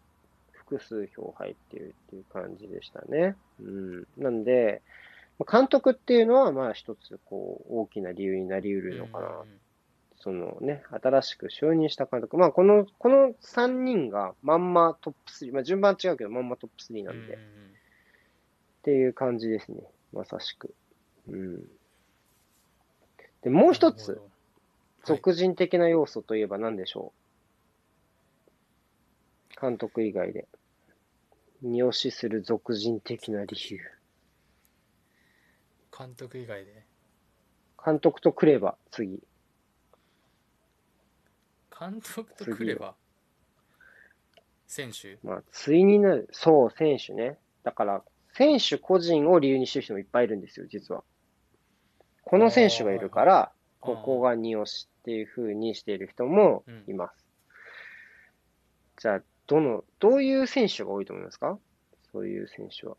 [0.72, 3.36] 複数票入っているっていう感じでしたね。
[3.60, 4.08] うん。
[4.18, 4.92] なんで、まあ
[5.50, 9.60] 監督っていうのは、まあ一つ、こう、大きな理由になり得るのかなうん
[10.24, 12.38] そのね、新しく就任した監督。
[12.38, 17.42] まあ、この、この3人がまんまトップ3、まあ、順番は違うけど、まんまトップ3なんで、っうん
[18.84, 19.82] ていう感じですね。
[20.14, 20.76] まさしく。
[21.28, 21.64] うん。
[23.42, 24.22] で、もう一つ、
[25.06, 27.14] 俗人的な要素といえば何でしょ
[29.58, 29.60] う？
[29.60, 30.48] 監督以外で。
[31.64, 33.80] 二押しする俗人的な理由。
[36.02, 36.84] 監督以外で
[37.84, 39.20] 監督とくれば、次。
[41.80, 42.96] 監督とくれば
[44.66, 45.20] 選手？
[45.22, 46.28] まあ、対になる。
[46.32, 47.38] そう、選手ね。
[47.64, 51.04] だから、選手個人を理由にしてる人もいっぱいいるんですよ、実は。
[52.24, 57.26] この選手がいるから、ここが2押しっていう風にしている人もいます。
[58.98, 61.60] じゃあ、どの、どういう選手が多いと思いますか？
[62.12, 62.98] そういう選手は。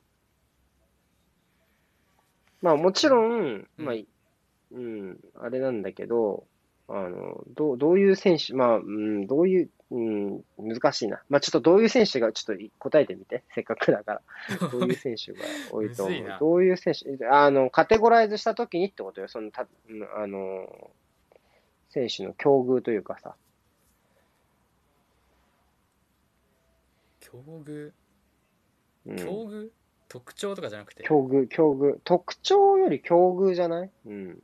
[2.62, 3.94] まあ、もちろん、まあ、
[4.72, 6.44] うん、あれなんだけど、
[6.88, 11.22] あの、どう、どういう選手、まあ、うん、どういう、うん、難しいな。
[11.28, 13.42] まあ、ちょっとどういう選手が、ちょっと答えてみて。
[13.54, 14.22] せっかくだか
[14.60, 14.68] ら。
[14.70, 16.38] どういう選手が多いと思うな。
[16.38, 19.28] どういう選手、あの、カテゴライズしたときにってことよ。
[19.28, 20.90] その、た、うんあの、
[21.90, 23.34] 選手の境遇というかさ。
[27.20, 27.92] 境遇？
[29.06, 29.70] うん、境遇？
[30.12, 31.04] 特徴とかじゃなくて？
[31.04, 31.98] 境遇、境遇。
[32.04, 33.90] 特徴より境遇じゃない？
[34.06, 34.42] うん。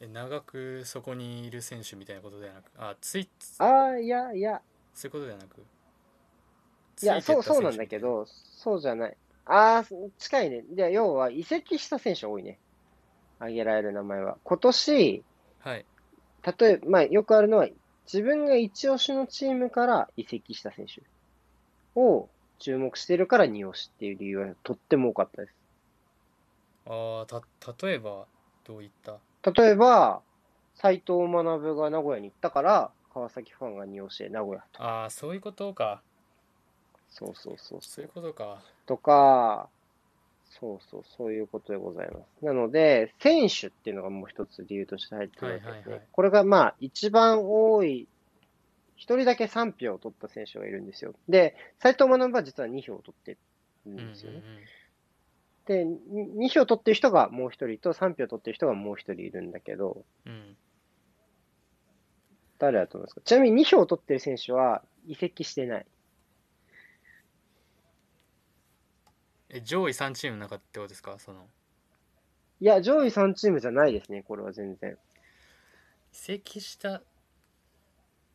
[0.00, 2.64] え長くそこにいる選手みたいなことではなく？
[2.78, 3.28] あつい
[3.58, 4.62] ああ、いや、いや、
[4.94, 5.60] そういうことではなく？
[7.02, 9.16] いや、そう、そうなんだけど、そうじゃない。
[9.44, 9.84] ああ、
[10.18, 10.62] 近いね。
[10.70, 12.58] で、要は、移籍した選手多いね。
[13.38, 14.38] 挙げられる名前は。
[14.44, 15.22] 今年、
[15.60, 15.84] はい
[16.58, 17.68] 例えば、まあ、よくあるのは、
[18.10, 21.02] 自分が一押しのチームから移籍した選手
[21.94, 25.54] を注目しているから二押しっていう理由はとっても多かったです。
[26.86, 28.24] ああた例えば
[28.64, 29.18] どういった？
[29.52, 30.22] 例えば、
[30.74, 34.82] 斎藤学が名古屋に行ったから、川崎ファンが2押しで名古屋と。
[34.82, 36.02] ああそういうことか
[37.10, 39.68] そうそうそうそういうことかとか、
[40.50, 42.44] そうそう、そういうことでございます。
[42.44, 45.70] なので、選手っていうのがもう一つ理由として入ってるわけですね。
[45.70, 48.08] はいはいはいこれがまあ、一番多い、
[48.96, 51.14] 一人だけ3票を取った選手がいるんですよ。
[51.28, 53.38] で、斎藤学は実は2票を取ってる
[53.86, 54.42] うんんうんですよね。
[55.66, 60.56] で、2票取ってる人がもう一人と3票取ってる人がもう一人いるんだけど、うんうん
[62.60, 63.20] 誰だと思いますか？
[63.20, 65.86] ちなみに2票取ってる選手は移籍してない。
[69.50, 71.18] え上位3チームの中ってことですか？
[71.18, 71.46] その
[72.60, 74.98] いや、上位3チームじゃないですね、これは全然。
[76.12, 77.02] 移籍した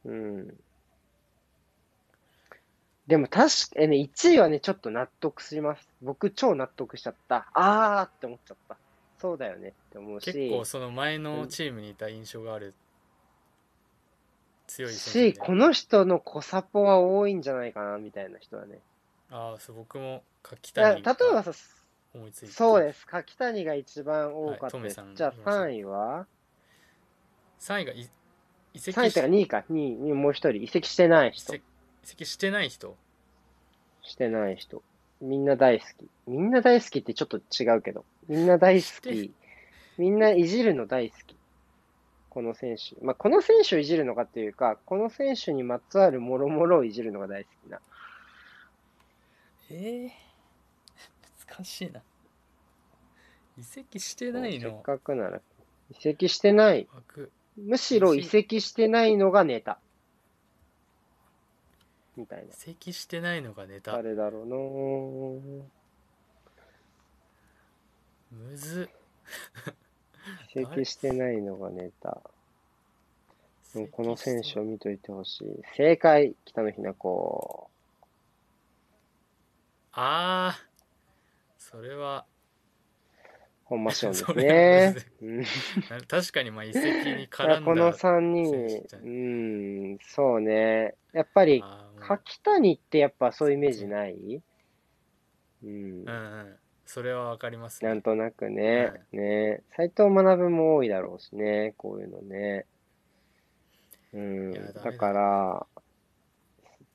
[0.06, 0.58] うん。
[3.06, 5.88] でも確かえね、1位はね、ちょっと納得します。
[6.02, 7.48] 僕超納得しちゃった。
[7.54, 8.78] あーって思っちゃった。
[9.20, 10.26] そうだよねって思うし。
[10.32, 12.74] 結構その前のチームにいた印象がある
[14.68, 18.80] 強い選し、この人の小サポは多いんじゃないかな、みたいな人はね。
[19.30, 21.52] ああそう僕も柿谷がえばさ、
[22.14, 23.06] 思いついてそうです。
[23.08, 25.00] 柿谷が一番多かったです。
[25.00, 26.28] はいトメさんじゃあいました3位は
[27.60, 28.10] ？3位がい
[28.74, 29.64] 移籍 ?3 位しとか2位か。
[29.72, 30.64] 2位にもう一人。
[30.64, 31.64] 移籍してない人移籍。
[32.04, 32.98] 移籍してない人
[34.02, 34.84] してない人。
[35.22, 36.10] みんな大好き。
[36.28, 38.04] みんな大好きってちょっと違うけど。
[38.28, 39.34] みんな大好してき。
[39.98, 41.38] みんないじるの大好き。
[42.30, 43.04] この選手。
[43.06, 47.80] まあ、この選手をいじるのかっていうか、この選手にまつわるもろもろをいじるのが大好きな。
[49.70, 50.12] ええ
[51.48, 52.02] 難しいな
[53.58, 55.42] 移籍してないせっのかくなら。
[55.92, 56.88] 移籍してない。
[56.94, 59.78] 枠むしろ移籍してないのがネタ。
[62.18, 62.52] みたいな移。
[62.54, 64.56] 籍してないのがネタ誰だろうな
[68.32, 68.90] むず
[70.56, 72.22] 移籍してないのがネタ。
[73.76, 75.62] でもこの選手を見といてほしい。
[75.76, 77.70] 正解、北野日向子。
[79.94, 80.60] ああ
[81.58, 82.26] それは。
[83.66, 84.26] 本間ションです
[85.88, 89.10] そね確かにまあ移籍に絡んだこの3選手じゃ人、う
[89.96, 90.96] ん、そうね。
[91.14, 91.64] やっぱり、
[92.00, 94.42] 柿谷ってやっぱそういうイメージない？
[95.64, 95.70] うん。
[95.70, 96.58] うんうん。
[96.86, 97.90] それはわかりますね。
[97.90, 98.94] なんとなくね。
[99.12, 99.62] ね。
[99.76, 102.66] 斎藤学も多いだろうしね、こういうのね。
[104.14, 104.52] うん。
[104.52, 104.74] だ。
[104.74, 105.66] だから、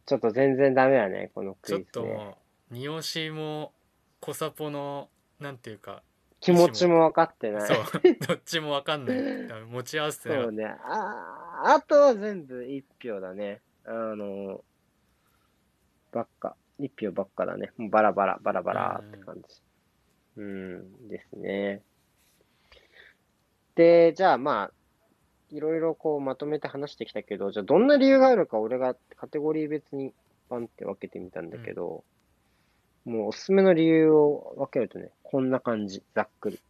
[0.07, 1.93] ちょっと全然ダメだね、このクちょっイズね。
[1.93, 3.73] ともう二押しも
[4.21, 5.09] 小サポの
[5.41, 6.03] なんていうか
[6.41, 7.69] 気持ちも分かってない。
[7.69, 7.79] そう
[8.27, 10.67] どっちもわかんない持ち合わせてそうね。
[10.67, 13.61] ああとは全部一票だね。
[13.85, 14.63] あの、
[16.13, 16.57] ばっか。
[16.79, 17.73] 一票ばっかだね。
[17.77, 19.63] もうバラバラ、バラバラって感じ。
[20.37, 21.83] うん、ですね。
[23.75, 24.73] で、じゃあまあ、
[25.51, 30.13] いろいろこうまとめて話してきたけど、じゃあどんな理由があるか俺がカテゴリー別に
[30.49, 32.05] バンって分けてみたんだけど、
[33.05, 36.61] もうおすすめの理由を分けるとね、こんな感じ、ざっくり。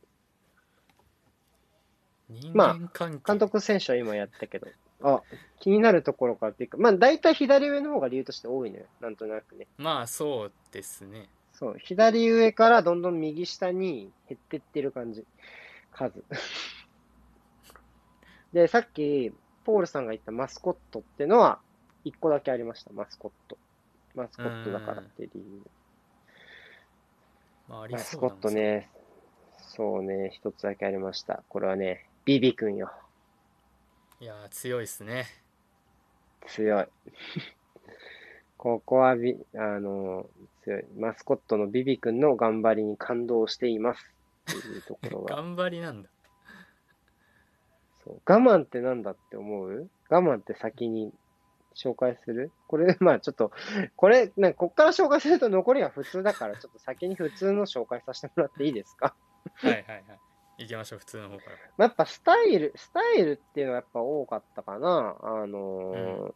[2.31, 4.69] 人まあ監督選手は今やったけど、
[5.03, 5.23] あ、
[5.61, 8.85] 気になるところからっていうか、まあ大体左上の方が理由として多いのよ。
[9.01, 9.67] なんとなくね。
[9.79, 15.25] まあそうですねそう、左上からどんどん右下に減ってってる感じ。
[15.93, 16.23] 数。
[18.53, 19.33] で、さっき、
[19.65, 21.61] ポールさんが言ったマスコットってのは、
[22.05, 23.59] 一個だけありました、マスコット。
[24.15, 25.63] マスコットだからっていう理由。
[27.69, 28.97] まあありマスコッそうなんですけ
[29.79, 31.43] どトね、そうね、一つだけありました。
[31.49, 32.91] これはね、ビビ君よ。
[34.21, 35.27] いやー強いですね
[36.47, 36.87] 強い。
[38.57, 40.29] ここはビ、あの、
[40.65, 40.85] 強い。
[40.97, 44.15] マスコットのビビ君の頑張りに感動しています。
[44.51, 45.37] っていうところが。
[45.37, 46.09] 頑張りなんだ
[48.05, 49.91] そう我慢ってなんだって思う？
[50.09, 51.13] 我慢って先に
[51.83, 52.51] 紹介する？
[52.67, 53.53] これ、 まあちょっと、
[53.97, 59.15] これ、なんかこっから紹介すると残りが普通だから、ちょっと先に普通の紹介させてもらっていいですか？
[59.55, 60.05] はいはいはい。
[60.59, 61.51] 行きましょう普通の方から。
[61.77, 65.17] まあやっぱスタイル、スタイルっていうのはやっぱ多かったかな。
[65.23, 66.35] あのー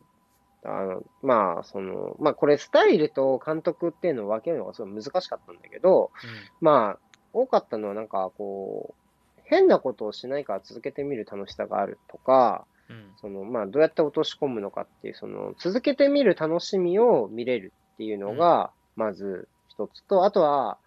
[0.65, 6.13] あの、まあ、その、まあこれスタイルと監督っていうのを分けるのがすごい難しかったんだけど、
[6.61, 12.72] まあ、多かったのはなんかこう、変なことをしないから続けてみる楽しさがあるとか、うんうん
[13.21, 20.79] その、まあ、どうやって落とし込むのかっていう、その、続けてみる楽しみを見れるっていうのが、まず一つと、あとは、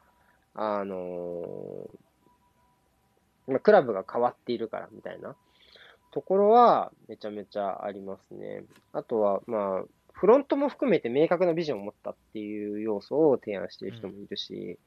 [0.54, 5.36] あのーまあ、クラブが変わっているからみたいな
[6.12, 8.64] ところは、めちゃめちゃありますね。
[8.94, 9.84] あとは、まあ、
[10.14, 14.80] フロントも含めて明確なビジョンを持ったっていう要素を提案している人もいるし、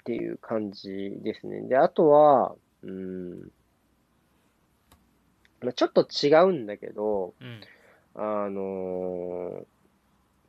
[0.00, 1.62] っていう感じですね。
[1.62, 3.50] で、あとは、うん、
[5.60, 7.60] まあ、ちょっと違うんだけど、うん。
[8.14, 9.66] あのー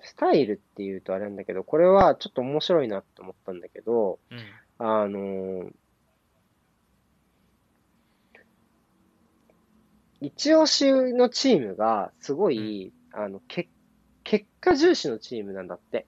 [0.01, 4.39] スタイルっていうとあれなんだけど、これはちょっと面白いなって思ったんだけど、うん。
[4.77, 5.71] あのー
[10.21, 13.69] 一押しのチームがすごい、あの、け、
[14.23, 16.05] 結果重視のチームなんだって。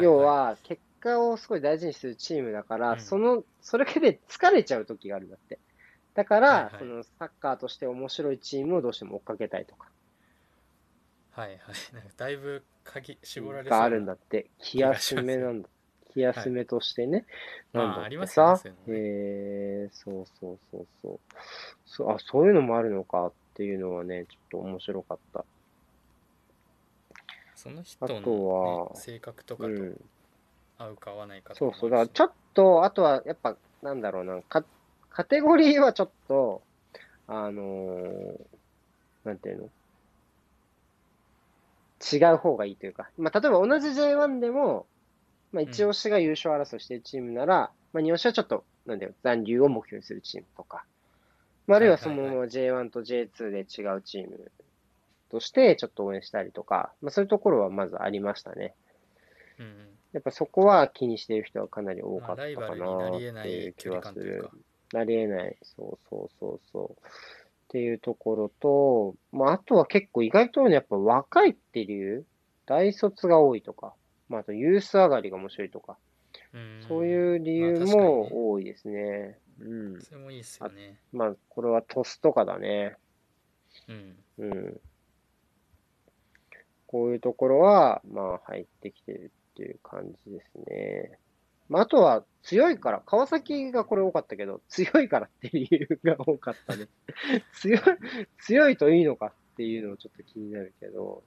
[0.00, 3.00] 要は、結果をすごい大事にするチームだから、うん。
[3.00, 5.60] その、それだけで疲れちゃう時があるんだって。
[6.14, 9.88] だから、はいはいそのサッカーとして面白いチームをどうしても追っかけたいとか、
[11.32, 11.58] はいはい
[11.92, 14.46] なんかだいぶ鍵絞られがなあるんだって。
[14.58, 15.68] 気休めなんだ。
[16.12, 17.24] 気休めとしてね。
[17.72, 21.20] まあなんだってありますよねえー、そうそうそうそう。
[21.86, 25.44] そう、あ、そういうのもあるのかっていうのはね、ちょっと面白かった。
[27.56, 30.00] その人の、あとはね、性格とかとうん。
[30.78, 31.90] 合うか合わないかとかそうそう。
[31.90, 34.64] だからちょっと、あとはやっぱ、なんだろうな、か、
[35.14, 36.60] カテゴリーはちょっと、
[37.28, 38.40] あのー
[39.24, 39.68] なんていうの？
[42.12, 44.86] 違う方がいいというか、まあ、例えば同じ J1 でも、
[45.52, 50.84] まあ、一押しが優勝争いしているチームなら、まあ、二押しはちょっと、なんだよ、残留を目標にするチームとか、
[51.68, 54.50] まあ、あるいはそのまま J1 と J2 で違うチーム
[55.30, 58.74] としてちょっと応援したりとか、まあ、そういうところはまずありましたね。
[59.58, 59.72] うんうん。
[60.12, 64.50] やっぱそこは気にしている人はかなり多かったかなっていう気はする
[64.94, 65.56] なり得ない。
[65.62, 67.02] そうそうそうそう。
[67.02, 72.24] っていうところと、まあ、あとは結構意外とね、やっぱ若いっていう理由、
[72.66, 73.94] 大卒が多いとか、
[74.28, 75.96] まあ、あとユース上がりが面白いとか、
[76.52, 79.38] うんそういう理由も多いですね。
[79.60, 80.00] うん。
[80.00, 82.96] それもいいっすよねまあ、これはトスとかだね。
[83.88, 84.80] うんうん。
[86.86, 91.18] こういうところは、まあ、入ってきてるっていう感じですね。
[91.74, 96.86] まあ、あとは強いから、川崎がこれ多かったけど、強いからっていう理由が多かったね。
[97.54, 97.80] 強い、
[98.38, 101.24] 強いといいのかっていうのもちょっと気になるけど、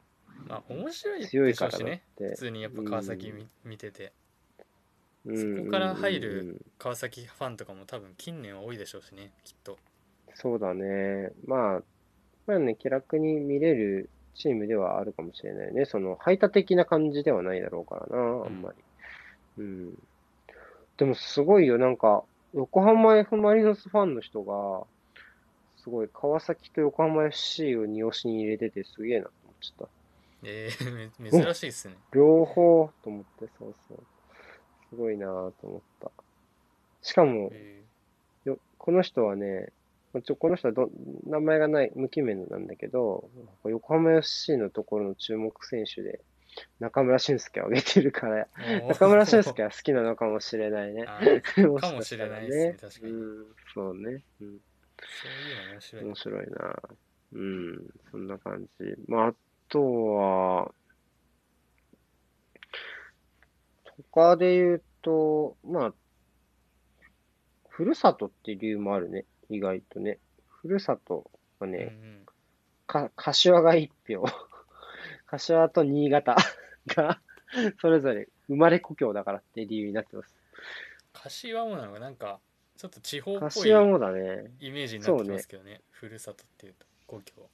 [0.47, 2.35] まあ面白い強いからだっでしょうしねて普。
[2.35, 4.13] 通にやっぱ川崎見,、見てて
[5.25, 9.77] うんそこから入るうんうんうん川崎ファンとかも多分近年は多いでしょうしねきっと
[10.35, 11.31] そうだね。
[11.47, 11.83] まあ、
[12.45, 15.85] まあね、気楽に見れるチームではあるかもしれないね。
[15.85, 19.63] その、排他的な感じではないだろうからな、あんまり。
[19.63, 19.97] うん。
[20.97, 22.23] でもすごいよ、なんか、
[22.53, 24.85] 横浜 F・ マリノスファンの人が、
[25.77, 29.89] すごい川崎と横浜 FC を二押しに入れててすげえなと思っちゃった。
[30.43, 34.03] えー、め珍しいっすね両方と思って、そうそう。
[34.89, 36.11] すごいなと思った。
[37.01, 37.83] しかも、え
[38.45, 39.69] よこの人はね、
[40.23, 40.89] ちょこの人はど
[41.25, 43.29] 名前がない無記名なんだけど、
[43.65, 46.19] 横浜 FC のところの注目選手で、
[46.79, 51.05] 中村俊輔を挙げてるから、ー中村俊輔は好きなのかもしれないね。
[51.07, 54.23] あーも かもしれないですね確かにうん、そうね。
[54.41, 54.59] うん、
[54.97, 56.81] そういうの面白い面白いな。
[57.33, 58.95] うん、そんな感じ。
[59.07, 59.33] まあ、あ
[59.69, 60.71] とは、
[64.11, 65.93] 他で言うと、まあ、
[67.69, 69.25] ふるさとっていう理由もあるね。
[69.49, 70.19] 意外とね。
[70.61, 71.29] ふるさと
[71.59, 72.25] はね、うんうん
[72.87, 74.23] か、柏が一票。
[75.27, 76.35] 柏と新潟
[76.87, 77.21] が、
[77.79, 80.35] それぞれ生まれ故郷だからって理由になってます。
[81.13, 82.09] 柏もなのがな？
[82.09, 82.39] んか
[82.77, 84.51] ちょっと地方っぽい柏もだね。
[84.59, 87.49] イメージになってますけどねふるさとっていうと故郷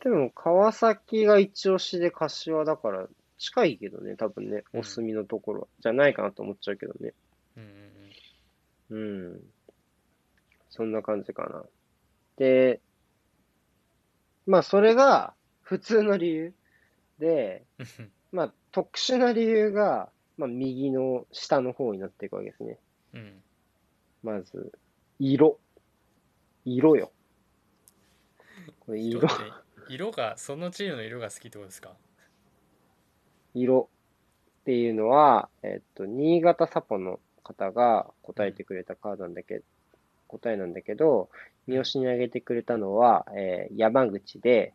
[0.00, 3.08] でも、川崎が一押しで柏だから、
[3.38, 5.66] 近いけどね、多分ね、うんお住みのところは。
[5.80, 7.12] じゃないかなと思っちゃうけどね。
[7.56, 9.40] うんうんうんうん。
[10.70, 11.64] そんな感じかな。
[12.36, 12.80] で、
[14.46, 16.54] まあ、それが普通の理由
[17.22, 17.64] で、
[18.32, 22.78] まあ、特殊な理由が、まあ、右の下の方になっていくわけですね。
[23.14, 23.42] うん。
[24.24, 24.72] まず、
[25.20, 25.60] 色。
[26.64, 27.12] 色よ。
[28.80, 29.28] これ色
[29.88, 30.10] 色。
[30.10, 31.94] がそのチームの色が好きってことですか？
[33.54, 33.88] 色。
[34.62, 39.64] っていうのは、えっと、新潟サポの方が答えてくれたカードなんだけど、
[40.28, 41.30] 答えなんだけど、
[41.66, 44.74] 三好に挙げてくれたのは、えー山口で、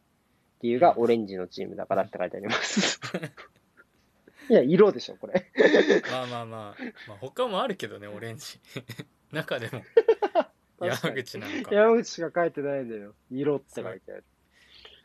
[0.61, 2.99] 理由がオレンジのチームだからって書いてあります。
[4.49, 5.51] いや、色でしょ、これ。
[6.09, 8.59] まあまあまあ、まあ、他もあるけどねオレンジ
[9.31, 9.83] 中でも
[10.85, 13.13] 山口なのか山口しか書いてないんだよ。
[13.31, 14.23] 色って書いてある。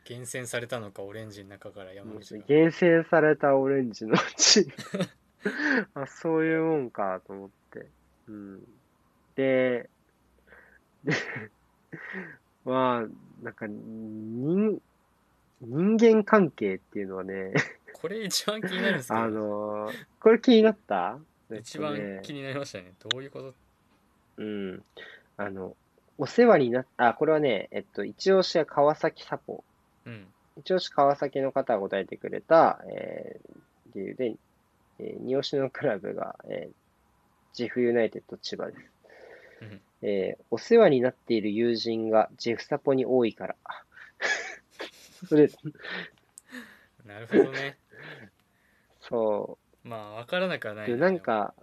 [0.05, 5.09] 厳選されたのかオレンジの中から山口が厳選されたオレンジのチーム。
[5.95, 7.87] あ、そういうもんかと思って。
[8.27, 8.63] うん。
[9.35, 9.89] で、
[11.03, 11.13] で、
[12.65, 14.81] まあ、なんか、人、
[15.65, 17.53] 人間関係っていうのはね、
[17.93, 19.19] これ一番気になるんですけど。
[19.19, 21.19] あのーこれ気になった？
[21.51, 22.93] 一番気になりましたね。
[22.99, 23.53] どういうこと？
[24.37, 24.83] うん。
[25.37, 25.75] あの、
[26.17, 29.63] お世話になっあ、これはね、えっと、一押しは川崎サポ。
[30.05, 30.27] うん。
[30.57, 34.35] 一押し川崎の方が答えてくれた、えー、理由で、
[34.99, 36.73] えー、二押しのクラブが、えー、
[37.53, 38.79] ジェフユナイテッド千葉です。
[39.61, 39.81] うん。
[40.01, 43.55] えーお世話になっている友人がジェフサポに多いから。
[45.27, 45.49] それ、
[47.05, 47.77] なるほどね。
[49.01, 50.87] そまあ分からなくはなう。
[50.87, 51.53] いでなんか、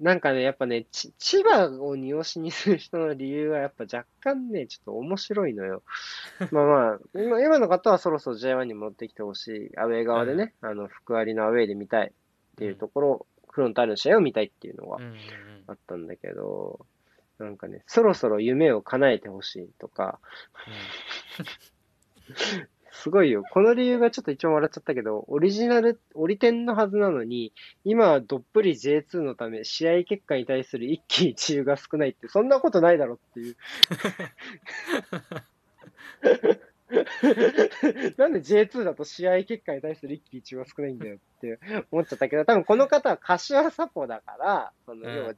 [0.00, 5.82] なんかね、やっぱね、ち千葉を二押しにする人の理由はやっぱ若干ね、ちょっと面白いのよ。
[6.52, 9.76] まあまあ、今今の方はそろそろ J1 に戻ってきてほしい。
[9.76, 12.10] アウェー側でね、あの、福割のアウェーで見たいっ
[12.56, 15.18] ていうところ、フロンターレの試合を見たいっていうのがうんうんうん。
[15.66, 16.86] あったんだけど、
[17.38, 20.20] なんかね、そろそろ夢を叶えてほしいとか、
[23.02, 23.44] すごいよ。
[23.52, 27.52] この理由がちょっと一番笑っちゃったけど、オリジナル、オリテンのはずなのに、
[27.84, 33.56] 今はどっぷり J2 のため、試合結果に対する一喜一憂が少ないって、そんなことないだろっていう。
[38.16, 41.60] なんで J2 だと試合結果に対する一喜一憂が少ないんだよって
[41.92, 45.34] 思っちゃったけど、多分この方は柏サポだから、そのうん要は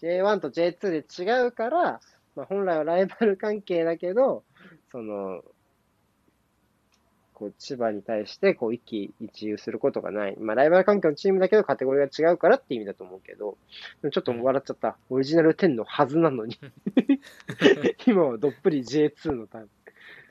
[0.00, 2.00] J1 と J2 で違うから、
[2.34, 4.42] まあ、本来はライバル関係だけど、
[4.90, 5.42] その、
[7.44, 10.36] こう、千葉に対して、こう、一喜一憂することがない。
[10.38, 13.58] まあ、ライバル関係のチームだけど、カテゴリーが違うからって意味だと思うけど、
[14.10, 14.96] ちょっと笑っちゃった。
[15.10, 16.58] オリジナル10のはずなのに。
[18.06, 19.68] 今はどっぷり J2 のタイム。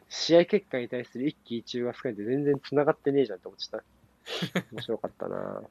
[0.09, 3.83] 試合結果に対する一喜一憂が少ないって全然繋がってねえじゃんって思っちゃっ
[4.53, 4.65] た。
[4.71, 5.63] 面白かったな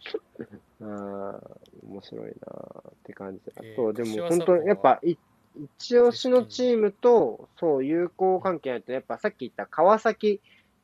[0.80, 3.52] あー面白いなって感じで。
[3.56, 5.16] あえーと、で柏も本当やっぱ、い
[5.56, 10.40] 一押しのチームと、そう、友好関係ないと、やっぱさっき言った川崎、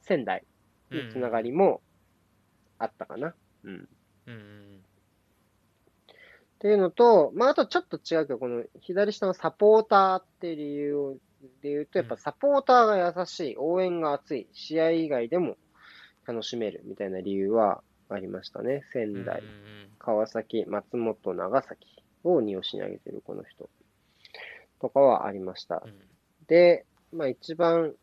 [0.06, 0.44] 仙台
[0.90, 1.82] のつながりも
[2.78, 3.34] あったかな。
[3.64, 3.88] うん。
[4.26, 4.80] うんうん
[6.56, 11.20] っていうのと、まあ、あとちょっと違うけど、この左下のサポーターっていう理由
[11.62, 15.58] で言うと、やっぱサポーターが優しい、応援が熱い、試合以外でも
[16.26, 18.84] 楽しめるみたいな理由はありましたね。
[18.92, 21.86] 仙台、うん川崎、松本、長崎
[22.24, 23.68] を二押しに上げてるこの人
[24.80, 25.88] とかはありましたう。
[25.88, 25.94] ん
[26.46, 27.94] で、まあ一番、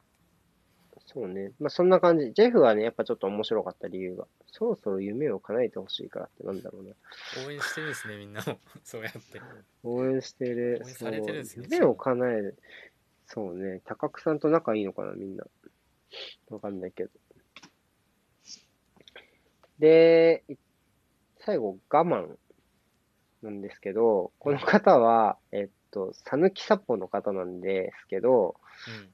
[1.14, 1.52] そうね。
[1.60, 2.34] まあそんな感じ。
[2.34, 6.94] ジェフはね、やっぱちょっと面白かった理由が、そろそろ夢を叶えてほしいからってなんだろうな。
[7.46, 9.42] 応援してるんですねみんなも そうやって
[9.84, 10.82] 応援してる。
[10.84, 12.58] 応援されてるんですねそう夢を叶える。
[13.28, 13.82] そうね。
[13.86, 15.46] 高久さんと仲いいのかな、みんな。
[16.50, 17.12] わかんないけど。
[19.80, 20.56] で、い
[21.40, 22.38] 最後、我慢
[23.42, 28.56] なんですけど、この方は、えっと、さぬきサポの方なんですけど、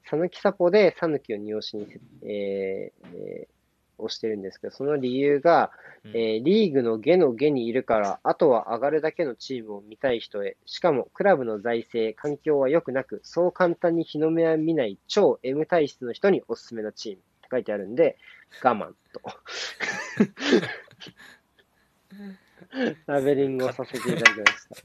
[0.08, 1.86] さぬきサポでさぬきを二押しに、
[2.22, 3.60] えーえー
[4.02, 5.70] 押してるんですけど、その理由が、
[6.04, 18.16] うんえーリーグの下の下にいるから、あとは上がるだけのチームを見たい人へ、しかもクラブの財政、環境は良くなく、そう簡単に日の目は見ない超 M 体質の人におすすめのチームって書いてあるんで、
[18.64, 19.20] 我慢と。
[23.06, 24.76] ラベリングをさせていただきました。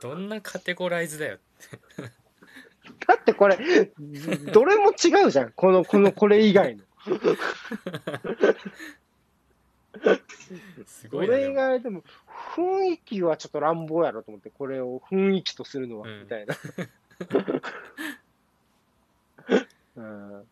[0.08, 1.38] どんなカテゴライズだよ
[3.06, 3.56] だってこれ、
[4.52, 5.52] どれも違うじゃん。
[5.52, 6.84] この、この、これ以外の。
[10.86, 12.04] すこれ以ごいなでも外でも、
[12.54, 16.56] 雰囲気はちょっと乱暴やろと思って、これを雰囲気とするのは、うんみたいな。
[19.96, 20.46] うん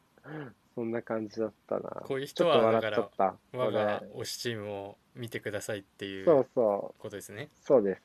[0.75, 1.91] そんな感じだったな。
[2.05, 3.59] こういう人はだ笑っかちゃった。
[3.59, 7.01] 我が推しチームを見てくださいっていうそうそう。
[7.01, 8.03] ことですねそうです。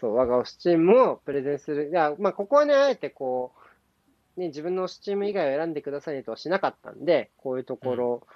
[0.00, 1.88] そう、我が推しチームもプレゼンする。
[1.90, 3.52] いや、まあ、ここはね、あえてこ
[4.36, 8.26] う、ね、自分の推しチーム以外を選んでくださいねとはしなかったんで、こういうところ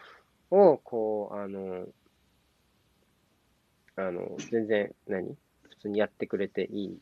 [0.50, 1.86] を、こう、あの、
[3.94, 5.36] あの、全然、何？
[5.62, 6.98] 普通にやってくれていい、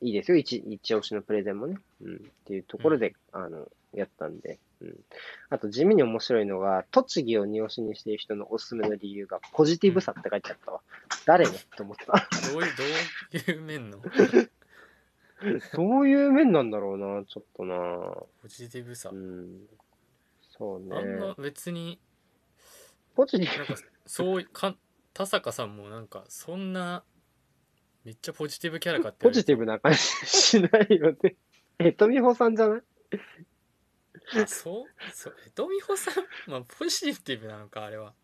[0.00, 0.36] いいですよ。
[0.36, 1.76] 一、一押しのプレゼンもね。
[2.02, 2.16] うん。
[2.16, 4.58] っていうところで、あの、やったんで。
[4.80, 5.04] うん。
[5.50, 10.80] あと、地味に面白いのが、栃木を二押しにしている人のおすすめの理由が、ポジティブさって書いてあったわ。
[11.26, 12.26] 誰ねって思った。
[12.52, 12.84] どういうど
[13.50, 14.00] ういう面の？
[15.74, 17.74] どういう面なんだろうな、ちょっとな。
[18.42, 19.66] ポジティブさうん。
[20.40, 21.34] そうあんなね。
[21.38, 22.00] 別に
[23.14, 23.74] ポジティなんか
[24.06, 24.76] そうか
[25.14, 27.04] 田坂さんもなんかそんな
[28.04, 31.36] めっちゃポジティブキャラかってブ、ポジティブな感じしないよね。
[31.78, 32.80] え、とみほさんじゃない？
[32.80, 32.84] あ
[34.46, 38.14] そうそうえとみほさんまあポジティブなのかあれは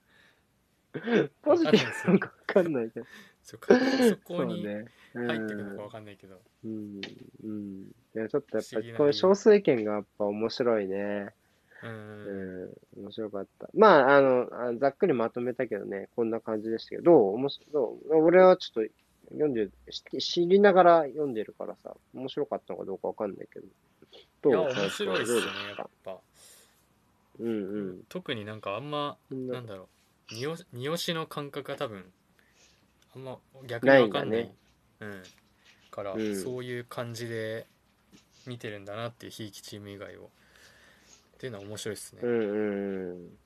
[1.43, 3.07] ポジティブなのかわかんないけど。
[3.43, 3.75] そこ
[4.45, 7.01] に入ってくるのかわかんないけどうん。
[7.45, 7.83] うん。
[8.15, 11.35] いや、ちょっとやっぱり、こういう少数意見がやっぱ面白いね。
[11.83, 12.75] ううんん。
[12.97, 13.69] 面白かった。
[13.75, 18.17] まあ、あの、あざっくりまとめたけどね、こんな感じでしたけど、どう面白いどう？
[18.25, 18.93] 俺はちょっと
[19.31, 23.67] 読んで、し知りながら読んでるからさ、面白かったのかどうかわかんないけど。
[24.43, 25.47] どういや面白いですか？
[25.79, 26.19] やっぱ。
[27.41, 27.53] うんう
[27.93, 28.05] ん。
[28.09, 29.61] 特になんかあんまうんな。
[29.61, 29.89] んだろ
[30.33, 30.35] う。
[30.35, 32.05] におにおしの感覚が多分
[33.15, 34.39] あんま逆に分かんない。
[34.45, 34.55] ね
[35.01, 35.23] うん、
[35.91, 36.43] から、うん。
[36.43, 37.67] そういう感じで
[38.47, 40.31] 見てるんだなっていうひいきチーム以外を。
[41.35, 43.39] っていうのは面白いですね、うんうんうん。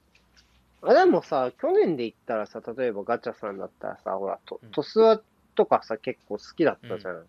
[0.83, 4.71] あ、でもさ、去年で言ったらさ、例えばガチャさんだったらさ、ほら、トうん。
[4.71, 5.21] トスワ
[5.57, 7.25] とかさ、結構好きだったじゃん。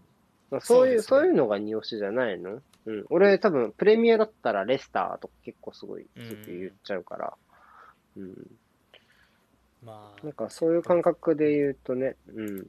[0.52, 2.62] まあそういう、そうういうのが二押しじゃないの？
[2.86, 3.06] うん。
[3.10, 7.34] 俺多分、プレミアだったらレスターとか結構すごい言っちゃうから。
[8.18, 8.60] うん。
[9.84, 12.68] まあなんかそういう感覚で言うとね、うん。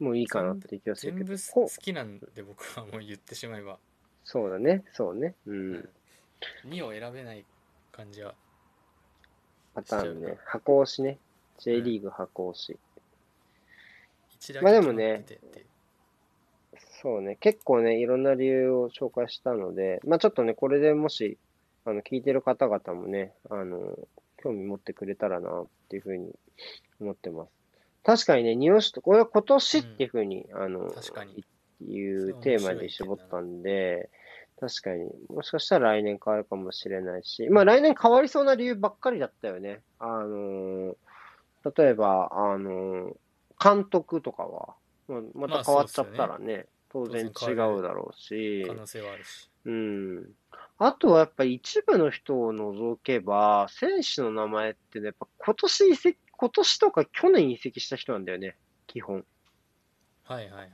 [0.00, 1.52] もういいかなって気がするけど全部。
[1.52, 3.78] 好きなんで僕はもう言ってしまえば、
[4.24, 5.34] そうだね、そうね。
[5.46, 5.88] うん。
[6.66, 7.44] 2を選べない
[7.92, 8.34] 感じは
[9.74, 10.38] パターンね。
[10.44, 11.18] 箱押しね。
[11.58, 12.76] J リーグ箱押し。
[14.40, 15.24] 1だまあでもね
[17.04, 21.36] そうね、結構ね、いろんな理由を紹介したので、まあちょっとね、これでもし、
[21.84, 23.98] あの、聞いてる方々もね、あの、
[24.38, 26.32] 興味持ってくれたらな、っていうふうに
[27.00, 27.50] 思ってます。
[28.04, 31.44] 確かにね、二押しと、これは今年っていうふうに、あの、確かに。
[31.86, 34.08] いうテーマで絞ったんで、
[34.58, 39.82] 確かに、もしかしたら来年変わるかもしれないし、まあ来年変わりそうな理由ばっかりだったよね。
[39.98, 40.96] あの、
[41.76, 43.14] 例えば、あの、
[43.62, 44.74] 監督とかは、
[45.06, 50.30] まあまた変わっちゃったらね、当然違うだろうし、可能性はあるしうん。
[50.78, 59.24] あとはやっぱり一部の人を除けば、選手の名前ってね、やっぱ今年移籍、今年とか去年移籍した人なんだよね、基本。
[60.22, 60.70] はいはいはい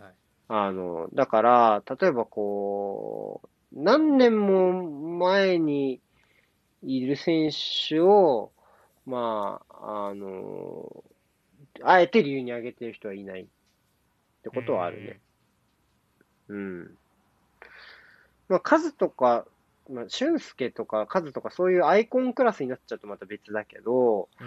[0.52, 4.82] あの、だから、例えばこう、何年も
[5.18, 6.00] 前に
[6.82, 7.50] いる選
[7.88, 8.50] 手を、
[9.06, 11.04] まあ、あの、
[11.82, 13.46] あえて理由に挙げてる人はいないっ
[14.42, 15.20] てことはあるね。
[16.50, 16.98] うん。
[18.48, 19.46] まあ、数とか、
[19.90, 24.46] まあ、俊介とか数とかそういうアイコンクラスになっちゃうとまた別だけど、うん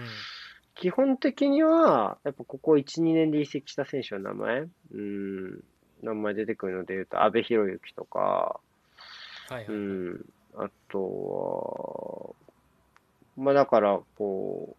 [0.75, 5.63] 基本的には、やっぱここ1、2年で移籍した選手の名前、うん、
[6.01, 8.59] 名前出てくるので言うと、阿部寛之とか、
[9.49, 10.25] はいはい、うん、
[10.57, 12.35] あと
[13.37, 14.75] は、まあだから、こ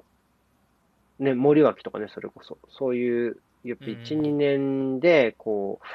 [1.20, 4.24] う、ね、森脇とかね、それこそ、そういう、やっぱ1、うん。
[4.24, 5.86] 2年で、こう、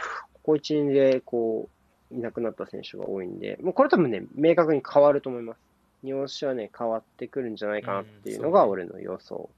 [0.49, 1.69] ここ1、2年で、こ
[2.11, 5.59] う、いなくなった選手が多いんで、もうこれ多分ね、明確に変わると思います。
[6.01, 9.49] 二押しはね、変わってくるんじゃないかなっていうのがうん俺の予想。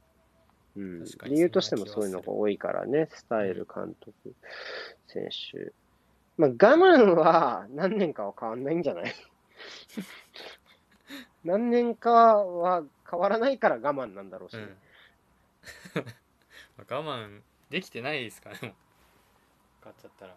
[0.76, 1.06] うん。
[1.06, 4.14] 確かに理由としてもそういうのが多いからね、スタイル、監督、
[5.08, 5.72] 選手。
[6.38, 9.14] まあ、我慢は何年かは変わんないんじゃない？
[11.46, 14.78] 何年かは変わらないから我慢なんだろうし、うん。
[16.78, 18.74] まあ我慢できてないですからね
[19.82, 20.36] 買っちゃったら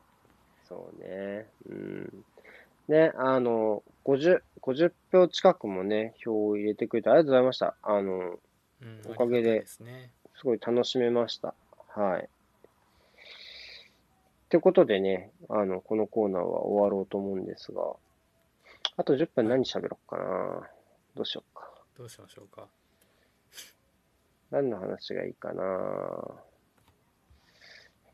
[0.69, 1.47] そうね。
[1.69, 2.25] うん。
[2.89, 7.75] ね、あの、50、50票近くもね、票を入れてくれてありがとうございました。
[7.83, 8.39] あの、
[8.83, 9.81] うんおかげです
[10.45, 11.55] ごい楽しめました。
[11.89, 12.25] はい。
[12.25, 12.29] っ
[14.51, 17.83] てことでね、あの、このコーナーは終わろうと思うんですが、
[18.97, 20.69] あと10分何喋ろうかな。
[21.15, 21.71] どうしようか。
[21.97, 22.67] どうしましょうか
[24.51, 25.65] 何の話がいいかな。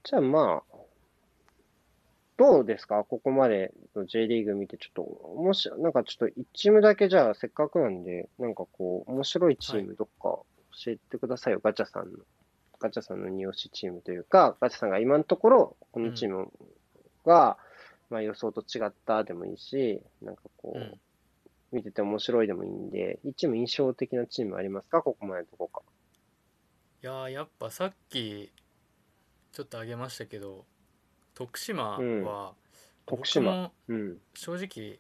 [0.05, 0.77] じゃあまあ、
[2.41, 3.05] どうですか？
[3.05, 12.19] ここまでの J リーグ見て、ちょっと、もし、なんかちょっと1チームだけじゃあせっかくなんで、なんかこう、面白いチームどっか教えてくださいよ、ガチャさんの。
[12.79, 16.51] ガチャさんの二押しチームというか、ガチャさんが今のところ、このチーム
[17.27, 17.59] が、
[18.09, 21.01] まあ予想と違ったでもいいし、なんかこう、うん。
[21.73, 25.03] 見てて面白いでもいいんで、1チーム印象的なチームありますか？
[25.03, 25.83] ここまでのとこか。
[27.03, 28.51] いやーやっぱさっき
[29.53, 30.65] ちょっと挙げましたけど
[31.41, 32.23] 徳島は、うん。
[33.07, 33.53] 僕徳島。
[33.53, 34.19] もうん。
[34.35, 34.99] 正直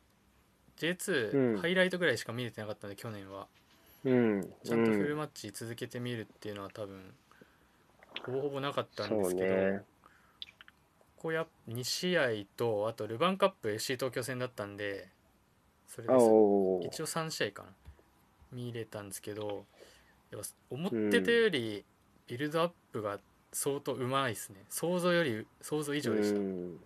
[0.79, 1.59] J2、うん。
[1.59, 3.47] ハイライトぐらいしか見れてなかったので去年は。
[4.05, 4.55] うん。
[4.65, 7.15] ちゃんとフルうんマッチ続けてみるっていうのは多分
[8.25, 9.83] ほぼほぼなかったんですけど、ね。
[11.17, 15.09] ここや2試合とあとルヴァンカップ FC 東京戦だったんで
[15.87, 16.17] それあで
[16.87, 17.69] 一応3試合かな
[18.51, 19.67] 見れたんですけど
[20.31, 21.85] やっぱ思ってたより
[22.27, 23.19] ビルドアップが
[23.53, 24.65] 相当うまいですね。
[24.69, 26.81] 想像より想像以上でした、うん。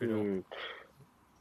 [0.00, 0.44] 僕のうん。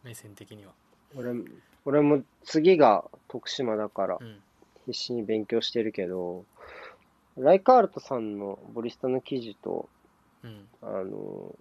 [0.03, 0.73] 目線的には。
[1.15, 1.43] 俺も、
[1.85, 4.41] 俺も次が徳島だからうん。
[4.85, 6.43] 必死に勉強してるけど、
[7.37, 9.87] ライカールトさんのボリスタの記事と、
[10.43, 10.67] うん。
[10.81, 11.55] あの、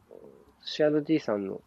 [0.65, 1.61] シアード D さんの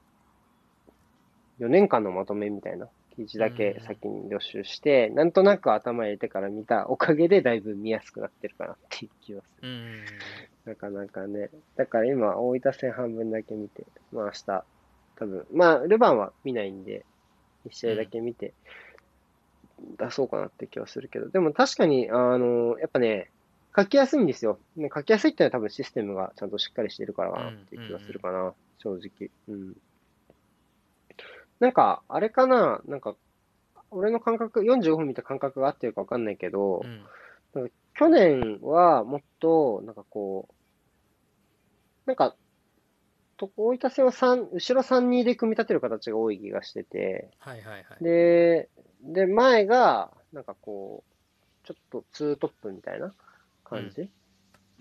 [1.60, 9.70] 4年間のまとめみたいな記事だけ先に予習して、なんとなく頭入れてから見たおかげでだいぶ見やすくなってるかなっていう気がする。
[10.66, 11.50] うんうんうんなかなかね。
[11.76, 14.66] だから今、大分戦半分だけ見て、まあ明日、
[15.18, 17.06] 多分、まあ、ルヴァンは見ないんで、
[17.66, 18.54] 一試合だけ見て、
[19.98, 23.30] 出そうかなって気はするけど、でも確かに、あの、やっぱね、
[23.76, 24.60] 書きやすいんですよ。
[24.76, 29.30] ね、書きやすいってのは多分システムがちゃんとしっかりしてるからかなっていう気がするかな、正直。
[29.48, 29.76] うん。
[31.60, 33.16] なんか、あれかな、なんか、
[33.92, 37.06] 俺の感覚、45分見た感覚が合ってるかわかんないけど、うん
[37.98, 40.55] 去年はもっと、なんかこう、
[42.06, 42.36] なんか、
[43.38, 48.04] と大分戦は3、後ろ3-2で組み立てる形が多い気がしてて、はいはいはい。
[48.04, 48.70] で、
[49.02, 51.04] で、前が、なんかこ
[51.64, 53.14] う、ちょっとツートップみたいな
[53.64, 54.10] 感じ、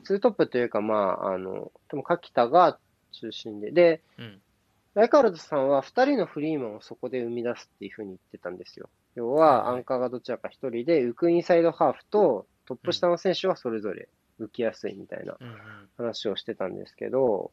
[0.04, 2.78] ツートップというか、まあ、あの、でも柿田が
[3.12, 4.40] 中心で、で、うん。
[4.94, 8.88] ライカールドさんは2人のフリーマンをそこで生み出すっていうふうに言ってたんですよ。
[9.16, 14.08] 要は、アンカーがどちらか1人で、浮くインサイドハーフとトップ下の選手はそれぞれ
[14.40, 15.54] 浮きやすいみたいなうんうん。
[15.96, 17.50] 話をしてたんですけど、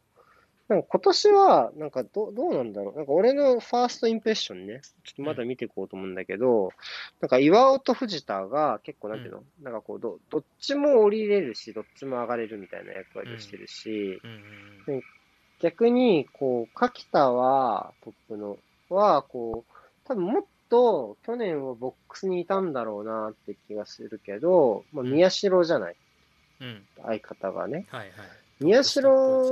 [0.67, 2.95] なんか今年は、なんかどどうなんだろう。
[2.95, 6.71] なんか俺のファーストインプレッションね、ちょっとまだ見ていこうと思うんだけど、
[7.19, 14.21] なんか岩尾と藤田が結構なんていうの、なんかこうど、どっちも降りれるし、どっちも上がれるみたいな役割をしてるし、
[14.87, 15.01] うんうん
[15.59, 18.57] 逆に、こう、柿田は、トップの、
[18.89, 19.73] は、こう、
[20.05, 26.10] 多分もっと去年はボックスにいたんだろうなって気がするけど、まあ、宮代じゃない、うんうん
[27.01, 27.85] 相方がね。
[27.89, 28.11] はいはい
[28.61, 29.03] 宮代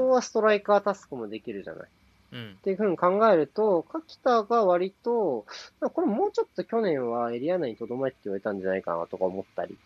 [0.10, 1.90] はストライカータスクもできるじゃない。
[2.32, 5.48] うんっていうふうに考えると、柿田が割と、
[5.82, 9.78] これもうちょっと去年はエリア内にとどまれって言われたんじゃないかなとか思ったり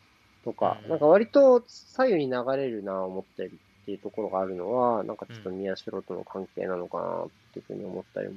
[0.44, 8.34] とか、うんなんか割と左右に流れるな思ったりっていうところがあるのは、なんかちょっと宮代との関係なのかなっていうふうに思ったりも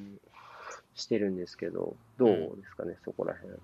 [0.95, 3.55] してるんですけど、どうですかね、そこら辺。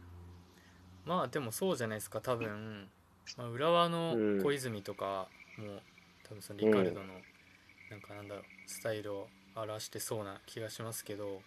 [1.05, 2.89] まあでもそうじゃないですか多分、
[3.37, 5.81] まあ、浦和の小泉とかも
[6.29, 7.07] 多分そのリカルドの
[7.91, 11.41] なんかなんだろうスタイルを表してそうな気がしますけど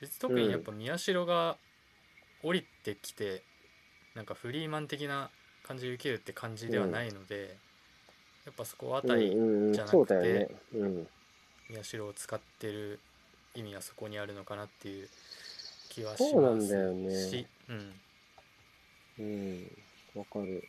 [0.00, 1.56] 別に特にやっぱ宮代が
[2.42, 3.42] 降りてきて
[4.14, 5.30] なんかフリーマン的な
[5.66, 7.56] 感じで受けるって感じではないので、
[8.46, 10.48] やっぱそこあたりうんうんうんじゃなくてね。
[10.74, 11.06] うん。
[11.68, 13.00] 宮代を使ってる
[13.54, 15.08] 意味はそこにあるのかなっていう
[15.88, 17.92] 気はしますしうん
[19.18, 19.70] うん。
[20.16, 20.64] わかる。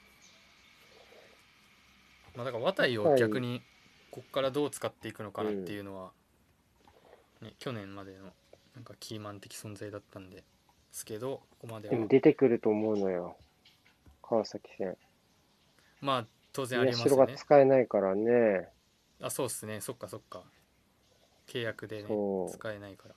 [2.35, 3.61] まあ、だから渡井を逆に
[4.11, 6.11] こっからどう使っていくのかなっていうのは、
[7.41, 8.25] ね、去年までの
[8.75, 10.43] なんかキーマン的存在だったんで
[10.91, 13.37] すけどここまではでも出てくると思うのよ。
[14.21, 14.95] 川崎戦。
[16.01, 18.69] まあ当然あり宮ますよね代が使えないからね。
[19.21, 20.43] あそうっすねそっかそっか
[21.47, 22.09] 契約でね
[22.51, 23.15] 使えないから、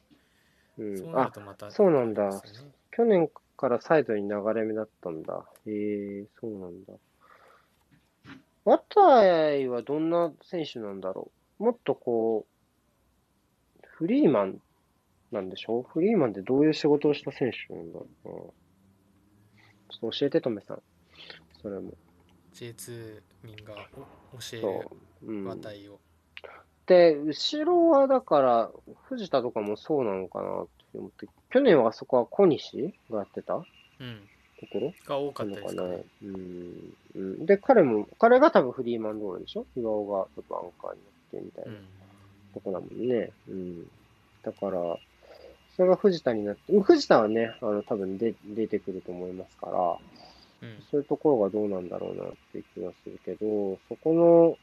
[0.79, 0.99] うん。
[0.99, 2.43] そうなるあ、とまたそうなんだ
[2.93, 5.45] 去年からサイドに流れ目だったんだ。
[5.67, 6.95] へえそうなんだ。
[8.65, 9.25] 渡
[9.55, 11.65] 井はどんな選手なんだろう？
[11.65, 12.47] もっとこ
[13.83, 14.61] う、フリーマン
[15.33, 15.83] なんでしょ？
[15.83, 18.35] フリーマンってどういう仕事をした選手なんだろうな。
[19.91, 20.83] ちょっと教えて、とめさん。
[21.61, 21.93] それも。
[22.55, 23.75] J2 民が
[24.33, 24.85] お教えるそ
[25.23, 25.27] う。
[25.27, 25.61] うん。
[26.87, 28.71] で、後ろはだから、
[29.05, 33.67] 藤田とかもそうなのかなって思って、去年はあそこは小西がやってたと
[34.01, 34.21] うん、
[34.73, 34.93] ころ？
[35.07, 36.33] が多かったなのかなですかね。
[36.35, 36.95] うん。
[37.17, 37.47] うん。
[37.47, 39.67] で、彼も、彼が多分フリーマンロールでしょ？
[39.77, 41.87] 岩尾がちょっとアンカーになってみたいなうん
[42.55, 43.31] とこだもんね。
[43.49, 43.83] うん。
[44.43, 44.97] だから、
[45.77, 49.97] それが藤田になって、藤田はね、あの、多分で出てくると思いますから、
[50.63, 54.59] うんそういうところがどうなんだろうなっていう気がするけど、そこの、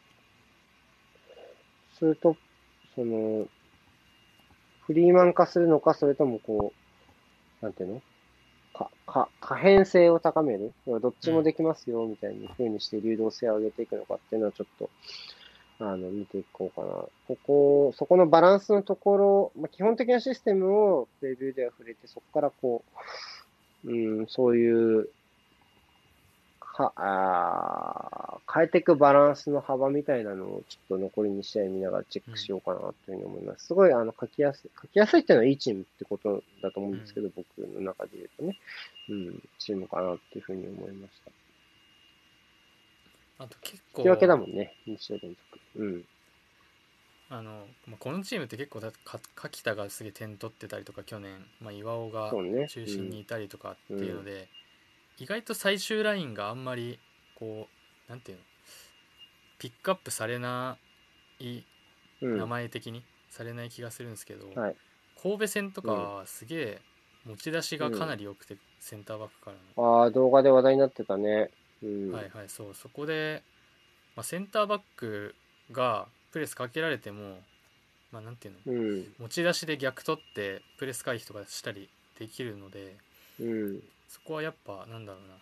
[1.97, 2.39] ツートップ、
[2.95, 3.47] その、
[4.87, 6.73] フリーマン化するのか、それともこ
[7.61, 8.01] う、なんていうの？
[8.73, 10.71] か、か、可変性を高める？
[10.85, 14.89] 要はどっちもできますよ、みたいな風にして流動性を上げていくのかっていうのはちょっと、
[15.79, 16.87] あの、見ていこうかな。
[16.87, 22.83] ここ、そこのバランスのところ、まあ、基本的なシステムをプレビューでは触れて、そこからこ
[23.83, 25.09] う、うん、そういう、
[26.77, 33.67] か、あー変えていくバランスの幅みたいなのをちょっと残り2試合見ながらチェックしようかなというふうに思います。
[33.67, 34.71] すごい、あの、書きやすい。
[34.81, 38.57] 書きやすいっていうのはいいチームってことだと思うんですけど、僕の中で言うとね。
[39.09, 41.31] うん、チームかなっていうふうに思いました。
[43.43, 45.59] あと結構引き分けだもんね、2試合連続。
[45.75, 46.05] うん。
[47.29, 52.31] あの、まあ、このチームって結構だか柿田がすげえ点取ってたりとか去年、まあ、岩尾が。
[52.31, 54.47] 中心にいたりとかっていうので、
[55.19, 56.99] 意外と最終ラインがあんまり
[57.35, 57.67] こ
[58.07, 58.43] うなんていうの？
[59.59, 60.77] ピックアップされな
[61.39, 61.63] い
[62.21, 62.31] うん。
[62.31, 64.75] うん名前的にされない気がするんですけど、はい。
[65.21, 66.81] 神戸戦とかはすげえ
[67.25, 71.51] 持ち出しがかなり良くて、センターバックからの、ああ、動画で話題になってたね。
[71.83, 72.11] うん。
[72.11, 73.43] はいはいそうそこで、
[74.15, 75.35] まあ、センターバック
[75.71, 77.37] がプレスかけられても
[78.11, 78.73] まあなんていうの？
[78.73, 79.13] うん。
[79.19, 82.95] 持ち出しで逆取ってプレス回避とかしたりできるので
[83.39, 83.79] うん。
[84.07, 85.35] そこはやっぱなんだろうな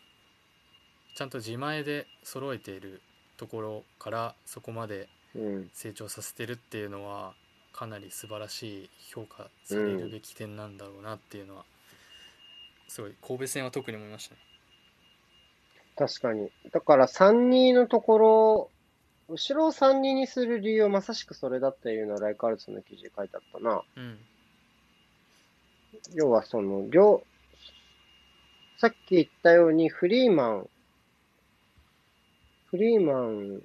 [1.16, 3.02] ちゃんと自前で揃えている
[3.38, 5.70] ところからそこまでうん。
[5.74, 7.34] 成長させてるっていうのは
[7.74, 11.66] かなり素晴らしい評価されるべき点なんだろうなっていうのは、
[12.88, 14.40] すごい神戸戦は特に思いましたね。
[15.98, 16.50] 確かに。
[16.72, 18.70] だから3-2のところ、
[19.28, 23.82] 後ろを3-2にする理由はまさしくそれだっていうのはライカールソンの記事に書いてあったな。
[23.98, 24.18] うん
[26.14, 27.24] 要はその、両、
[28.78, 30.70] さっき言ったようにフリーマン、
[32.68, 33.62] フリーマン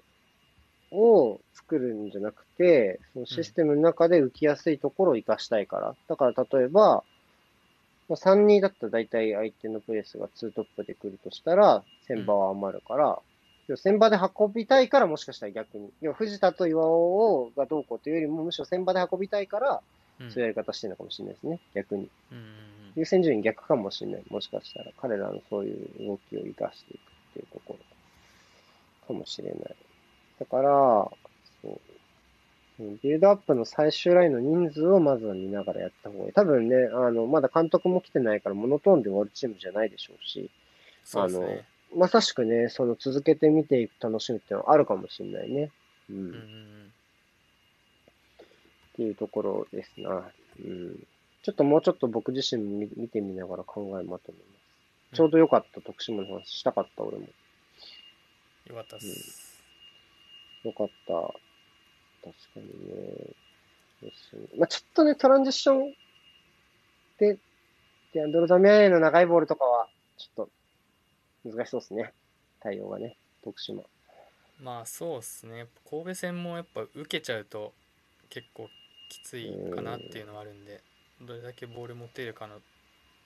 [0.92, 5.94] を作るんじゃなくて、そのシステムの中で浮きやすいところを活かしたいから。
[6.08, 7.02] だから例えば、
[8.08, 13.18] まあ3-2だったら大体相手のプレスが2トップで来るとしたら、先場は余るから、
[13.66, 15.90] 要は先場で運びたいからもしかしたら逆に。
[16.00, 19.82] 要は藤田と岩尾をがどうこうというよりも、むしろ先場で運びたいから、
[20.20, 21.60] うんそういうやり方してるのかもしれないですね。
[21.74, 22.10] 逆に。
[22.30, 24.22] うんうん優先順位逆かもしれない。
[24.30, 29.76] もしかしたら彼らのそういう動きを活かしていくっていうところかもしれない。
[30.38, 31.10] だから、そ
[31.64, 31.68] う。
[31.68, 36.32] うんビルドアップの最終ラインの人数をまずは見ながらやった方がいい。
[36.32, 40.50] 多分ね、あの、まだ監督も来てないからモノトーンで終わるチームじゃないでしょうし、
[41.04, 41.64] そうですね。
[41.94, 45.70] まさしくね、その続けて見ていく楽しみっていうのはあるかもしれないね。
[46.08, 46.16] うん。
[46.16, 46.92] うんっん
[48.96, 50.24] ていうところですな。
[50.58, 51.06] うん。
[51.42, 54.44] ちょっともうちょっと僕自身も見見てみながら考えまとめま
[55.12, 55.16] す。
[55.16, 57.26] ちょうどよかった、徳島の話したかった、俺も。
[58.66, 59.60] よかったっす。
[60.62, 61.12] よかった。
[62.22, 63.34] 確かにね。
[64.02, 65.94] ですねまあ、ちょっとね、トランジッション
[67.18, 67.38] で、
[68.12, 70.48] ディアンドロ・ダミアンへの長いボールとかは、ちょっ
[71.44, 72.12] と難しそうですね。
[72.60, 73.82] 対応がね、徳島。
[74.60, 75.66] まあそうっすね。
[75.88, 77.72] 神戸戦もやっぱ受けちゃうと
[78.28, 78.68] 結構
[79.08, 80.82] きついかなっていうのはあるんで、
[81.22, 82.58] どれだけボール持てるかなっ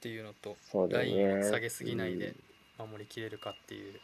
[0.01, 1.15] ていうのと、そうだライ。
[1.15, 2.35] ンを下げすぎないでうん
[2.79, 3.95] 守りきれるかっていう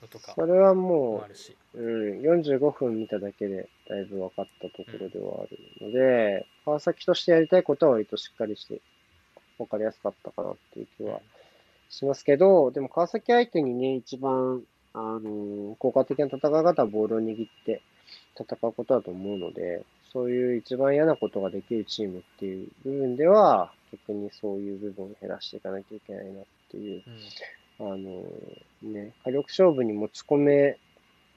[0.00, 1.56] のとかそれはももあるし。
[1.74, 8.80] う、うん、45分見ただけでだいぶ分かったところではあるので、川崎としてやりたいことは割としっかりして
[9.58, 11.20] 分かりやすかったかなっていう気は
[11.90, 14.62] しますけど、でも川崎相手にね、一番、
[14.94, 17.82] あのー効果的な戦い方はボールを握って
[18.38, 19.82] 戦うことだと思うので、
[20.16, 27.02] そういう一番嫌なことができるチームっていう部分では、逆にそういう部分を減らしていかなきゃいけないなっていう
[27.80, 28.24] うんあの
[28.82, 30.78] ね、火力勝負に持ち込め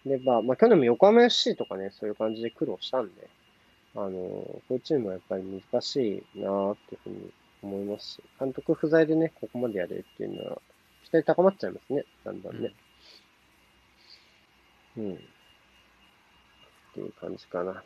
[0.06, 3.30] れば、まあ、去年も横浜 FC とかね、そういう感じで苦労したんで、
[3.96, 10.62] あのこういうチームはやっぱり難しいなーっていうふうに思いますし、監督不在でね、ここまでやれるっていうのは、
[11.04, 12.74] 期待高まっちゃいますね、だんだんね。
[14.98, 15.14] うん。
[15.16, 15.18] っ
[16.94, 17.84] ていう感じかな。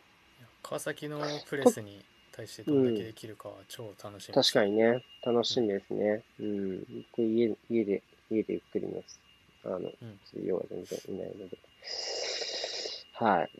[0.64, 2.02] 川崎のプレスに
[2.32, 6.22] 対してどんだけできるかは超楽しみ確かにね、楽しみですね。
[6.40, 6.78] うん。
[7.12, 9.20] 僕家、家で、家でゆっくり見ます。
[9.64, 11.58] あの、うん水曜は全然いないので。
[13.12, 13.50] はい。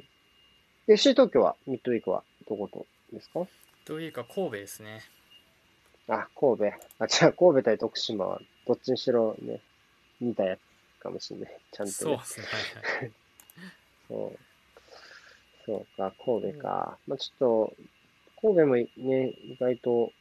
[0.86, 3.46] で、FC 東京は、ミッドウィークはどことですか？
[3.84, 5.02] というか神戸ですね。
[6.09, 6.64] あ、神戸。
[6.98, 9.61] あ、じゃあ神戸対徳島は、どっちにしろね、
[10.20, 11.61] 似たやつかもしれない。
[11.70, 12.24] ちゃんとねそうで。
[12.24, 12.46] すね。
[12.46, 13.12] はいはい
[14.09, 14.38] そう。
[15.67, 16.99] そうか、神戸か。
[17.07, 17.77] まあちょっと、
[18.41, 18.89] 神戸もね、
[19.43, 20.12] 意外と、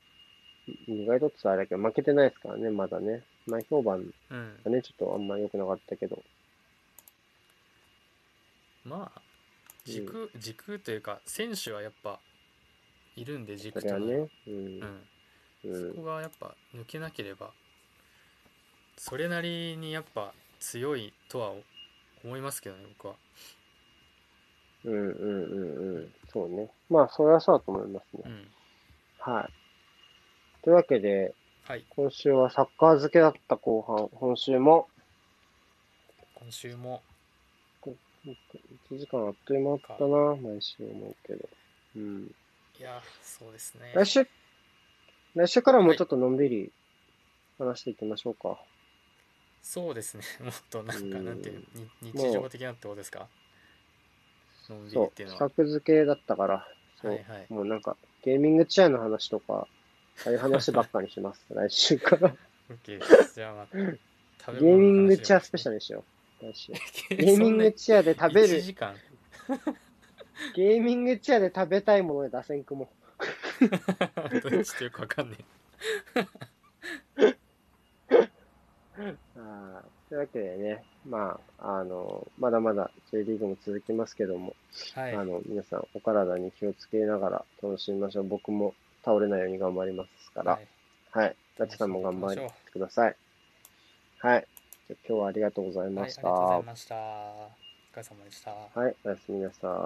[0.87, 3.23] 意外とって言ったらあれだけど、負けてないですからね、まだね。
[3.45, 4.59] 前評判うん。
[4.63, 6.23] がね、ちょっとあんま良くなかったけど。
[8.85, 9.21] まあ、
[9.85, 12.19] 軸、軸というか、選手はやっぱ
[13.15, 14.29] いるんで、そ軸とはね。
[14.47, 15.07] うん
[15.63, 17.51] そこがやっぱ抜けなければ、
[18.97, 21.53] それなりにやっぱ強いとは
[22.23, 23.15] 思いますけどね、僕は。
[24.85, 26.13] うんうんうんうん。
[26.31, 26.69] そうね。
[26.89, 28.23] まあ、それはそうだと思いますね。
[28.25, 28.47] うん。
[29.19, 29.53] はい。
[30.63, 31.85] というわけで、はい。
[31.95, 34.89] 今週はサッカー漬けだった後半、今週も、
[36.39, 37.01] 今週も、
[38.91, 41.49] 1時間あっという間だったな、毎週思うけど。
[41.95, 42.35] うん。
[42.79, 43.91] いや、そうですね。
[43.95, 44.27] 来週、
[45.35, 46.71] 来週からもうちょっとのんびり
[47.57, 48.57] 話していきましょうか。
[49.61, 50.23] そうですね。
[50.43, 53.27] もっとなんか、うんなんていうの、に日常的なってことですか？
[54.69, 55.39] のんびりそう、っていうのは。
[55.39, 56.67] 作付けだったから、
[57.01, 57.45] そう、はいはい。
[57.49, 59.67] もうなんか、ゲーミングチェアの話とか、
[60.25, 62.35] ああいう話ばっかにします、 来週から。
[62.69, 63.35] OK です。
[63.35, 66.03] じゃあまあ、食ゲーミングチェアスペシャルにしよ
[66.41, 66.71] う、来週。
[67.11, 68.95] ルゲーミングチェアで食べ1る、時間
[70.55, 72.89] ゲーミングチェアで食べたいもので打線組も
[73.59, 75.37] どっちってよくわかんね
[77.17, 77.29] う。
[79.35, 84.55] あーというわけでね、まあ、あの、まだまだ J リーグも続きますけども、
[84.95, 84.99] え。
[84.99, 85.15] はい。
[85.15, 88.27] あの、皆さんお体に気をつけながら楽しみましょう。
[88.27, 90.67] 僕も倒れないように頑張りますから、はい
[91.09, 91.35] はい。
[91.57, 93.15] ラチさんも頑張ってください。
[94.19, 94.47] はい。
[94.87, 96.21] じゃあ今日はありがとうございはい、ありがました。
[96.21, 96.95] とうございました。
[96.95, 97.51] お
[97.93, 98.51] 疲れ様でした。
[98.51, 99.81] はい、おやすみなさい。